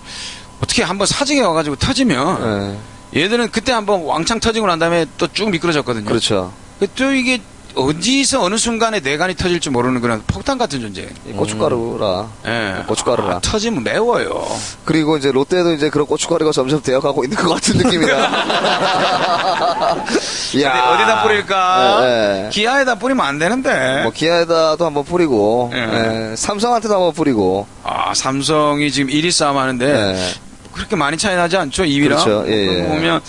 [0.62, 2.78] 어떻게 한번 사직에 와가지고 터지면
[3.16, 3.22] 예.
[3.24, 6.06] 얘들은 그때 한번 왕창 터지고 난 다음에 또 쭉 미끄러졌거든요.
[6.06, 6.52] 그렇죠.
[6.96, 7.42] 또 이게
[7.76, 11.08] 어디서 어느 순간에 내관이 터질지 모르는 그런 폭탄 같은 존재.
[11.28, 12.28] 이 고춧가루라.
[12.48, 12.84] 예.
[12.88, 13.36] 고춧가루라.
[13.36, 14.46] 아, 터지면 매워요.
[14.86, 18.16] 그리고 이제 롯데도 이제 그런 고춧가루가 점점 되어가고 있는 것 같은 느낌이다.
[20.52, 22.00] 근데 어디다 뿌릴까?
[22.02, 22.50] 예, 예.
[22.50, 24.02] 기아에다 뿌리면 안 되는데.
[24.04, 26.32] 뭐 기아에다도 한번 뿌리고, 예.
[26.32, 27.68] 예, 삼성한테도 한번 뿌리고.
[27.84, 30.34] 아, 삼성이 지금 1위 싸움 하는데 예.
[30.74, 31.84] 그렇게 많이 차이 나지 않죠?
[31.84, 32.08] 2위랑.
[32.08, 32.46] 그렇죠.
[32.48, 32.88] 예, 예.
[32.88, 33.22] 보면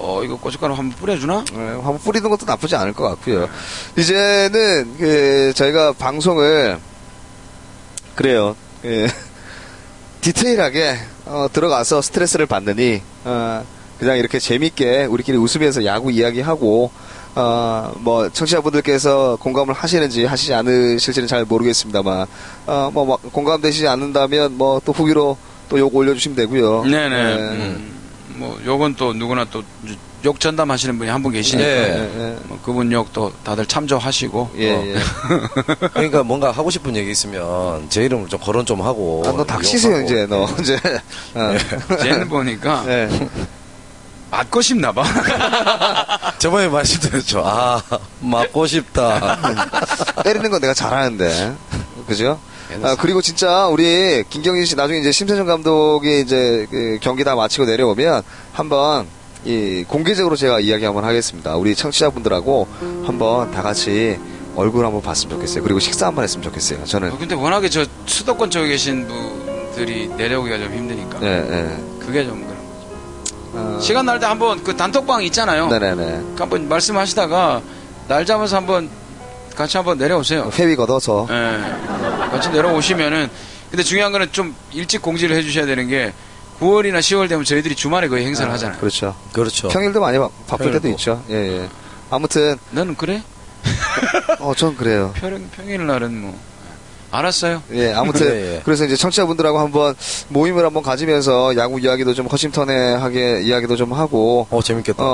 [0.00, 1.44] 어, 이거 고춧가루 한번 뿌려주나?
[1.52, 3.48] 예, 한번 뿌리는 것도 나쁘지 않을 것 같고요.
[3.96, 6.78] 이제는 그 저희가 방송을
[8.14, 8.56] 그래요.
[8.84, 9.08] 예.
[10.20, 13.64] 디테일하게 어, 들어가서 스트레스를 받느니 어,
[13.98, 16.90] 그냥 이렇게 재밌게 우리끼리 웃으면서 야구 이야기하고
[17.34, 22.26] 어, 뭐 청취자분들께서 공감을 하시는지 하시지 않으실지는 잘 모르겠습니다만
[22.66, 25.36] 어, 뭐막 공감되시지 않는다면 뭐 또 후기로
[25.68, 26.84] 또 욕 올려주시면 되고요.
[26.84, 27.14] 네네.
[27.16, 27.34] 예.
[27.36, 27.97] 음,
[28.38, 29.62] 뭐, 욕은 또 누구나 또
[30.24, 31.68] 욕 전담 하시는 분이 한 분 계시니까.
[31.68, 31.76] 네.
[31.76, 32.36] 예, 예.
[32.48, 34.50] 뭐 그분 욕도 다들 참조하시고.
[34.56, 34.84] 예, 어.
[34.84, 34.96] 예.
[35.94, 39.22] 그러니까 뭔가 하고 싶은 얘기 있으면 제 이름을 좀 거론 좀 하고.
[39.24, 40.02] 아, 너 닥치세요.
[40.02, 40.44] 이제, 너.
[40.58, 40.76] 이제.
[41.34, 41.96] 어.
[42.02, 43.28] 쟤는 보니까 네.
[44.32, 45.04] 맞고 싶나 봐.
[46.38, 47.42] 저번에 말씀드렸죠.
[47.46, 47.80] 아,
[48.20, 49.38] 맞고 싶다.
[50.24, 51.54] 때리는 건 내가 잘하는데.
[52.08, 52.40] 그죠?
[52.82, 57.64] 아, 그리고 진짜 우리 김경진 씨 나중에 이제 심세정 감독이 이제 그 경기 다 마치고
[57.64, 59.06] 내려오면 한번
[59.44, 61.56] 이 공개적으로 제가 이야기 한번 하겠습니다.
[61.56, 62.66] 우리 청취자분들하고
[63.04, 64.18] 한번 다 같이
[64.56, 65.62] 얼굴 한번 봤으면 좋겠어요.
[65.62, 66.84] 그리고 식사 한번 했으면 좋겠어요.
[66.84, 67.12] 저는.
[67.12, 71.20] 어, 근데 워낙에 저 수도권 쪽에 계신 분들이 내려오기가 좀 힘드니까.
[71.20, 71.84] 네, 네.
[72.00, 72.58] 그게 좀 그런 거죠.
[73.54, 75.68] 어, 시간 날 때 한번 그 단톡방 있잖아요.
[75.68, 76.04] 네네네.
[76.34, 77.62] 그 한번 말씀하시다가
[78.08, 78.90] 날 잡아서 한번
[79.58, 80.50] 같이 한번 내려오세요.
[80.56, 81.26] 회비 걷어서.
[81.30, 82.30] 예.
[82.30, 83.28] 같이 내려오시면은
[83.70, 86.12] 근데 중요한 거는 좀 일찍 공지를 해주셔야 되는 게
[86.60, 88.78] 9월이나 10월 되면 저희들이 주말에 거의 행사를 하잖아요.
[88.78, 89.16] 그렇죠.
[89.32, 89.66] 그렇죠.
[89.68, 90.88] 평일도 많이 바- 바쁠 때도 평일도.
[90.90, 91.24] 있죠.
[91.30, 91.68] 예, 예.
[92.08, 93.22] 아무튼, 너는 그래?
[94.38, 95.12] 어, 전 그래요.
[95.18, 96.38] 평, 평일 날은 뭐
[97.10, 97.62] 알았어요.
[97.72, 98.60] 예, 아무튼 예, 예.
[98.64, 99.94] 그래서 이제 청취자분들하고 한번
[100.28, 105.02] 모임을 한번 가지면서 야구 이야기도 좀 허심탄회하게 이야기도 좀 하고 어, 재밌겠다.
[105.02, 105.06] 어,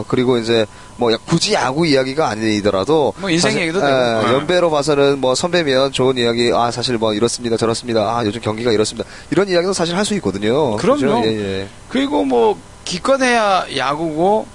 [0.00, 3.94] 어, 그리고 이제 뭐 야- 굳이 야구 이야기가 아니더라도 뭐 인생 사실, 얘기도 예, 되고.
[3.96, 4.32] 어.
[4.34, 9.08] 연배로 봐서는 뭐 선배면 좋은 이야기 아 사실 뭐 이렇습니다 저렇습니다 아 요즘 경기가 이렇습니다
[9.30, 10.76] 이런 이야기도 사실 할 수 있거든요.
[10.76, 11.20] 그럼요.
[11.20, 11.22] 그죠?
[11.24, 11.68] 예, 예.
[11.88, 14.46] 그리고 뭐 기껏해야 야구고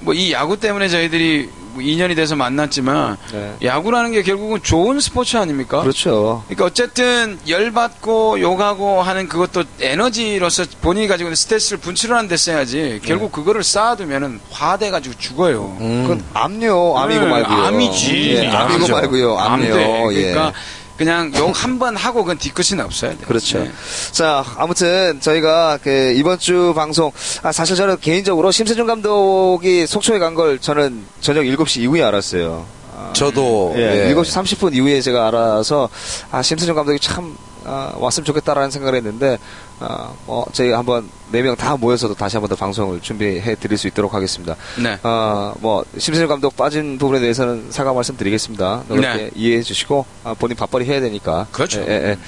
[0.00, 3.54] 뭐 이 야구 때문에 저희들이 뭐 인연이 돼서 만났지만 네.
[3.62, 5.82] 야구라는 게 결국은 좋은 스포츠 아닙니까?
[5.82, 6.42] 그렇죠.
[6.46, 13.00] 그러니까 어쨌든 열받고 욕하고 하는 그것도 에너지로서 본인이 가지고 있는 스트레스를 분출을 하는 데 써야지
[13.04, 15.76] 결국 그거를 쌓아두면은 화돼 가지고 죽어요.
[15.80, 16.02] 음.
[16.06, 17.56] 그건 암요, 암이고 네, 말고요.
[17.66, 18.34] 암이지.
[18.36, 18.88] 예, 암이고.
[18.88, 19.38] 말고요.
[19.38, 19.74] 암요.
[19.74, 20.04] 돼.
[20.12, 20.30] 예.
[20.32, 20.52] 그러니까
[20.96, 23.18] 그냥 욕 한 번 하고 그건 뒤끝이 없어야 돼.
[23.26, 23.58] 그렇죠.
[23.58, 23.70] 네.
[24.12, 30.34] 자, 아무튼 저희가 그 이번 주 방송 아, 사실 저는 개인적으로 심세준 감독이 속초에 간
[30.34, 32.66] 걸 저는 저녁 7시 이후에 알았어요.
[32.96, 34.14] 아, 저도 예, 예.
[34.14, 35.88] 7시 30분 이후에 제가 알아서
[36.30, 39.38] 아, 심세준 감독이 참 아, 왔으면 좋겠다라는 생각을 했는데
[39.80, 43.88] 아, 뭐 저희 한번 네 명 다 모여서도 다시 한번 더 방송을 준비해 드릴 수
[43.88, 44.56] 있도록 하겠습니다.
[44.82, 44.98] 네.
[45.02, 48.84] 아, 뭐 심세준 감독 빠진 부분에 대해서는 사과 말씀드리겠습니다.
[48.88, 49.30] 그렇게 네.
[49.34, 51.46] 이해해 주시고 아, 본인 밥벌이 해야 되니까.
[51.52, 51.80] 그렇죠.
[51.80, 52.18] 예, 예, 예.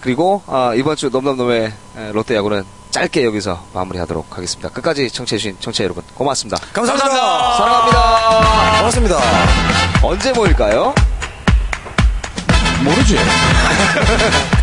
[0.00, 4.68] 그리고 아, 이번 주 넘넘넘의 에, 롯데 야구는 짧게 여기서 마무리하도록 하겠습니다.
[4.70, 6.58] 끝까지 청취해주신 청취자 여러분 고맙습니다.
[6.72, 7.56] 감사합니다.
[7.56, 8.78] 사랑합니다.
[8.78, 9.18] 고맙습니다.
[10.02, 10.94] 언제 모일까요?
[12.84, 13.16] 모르지.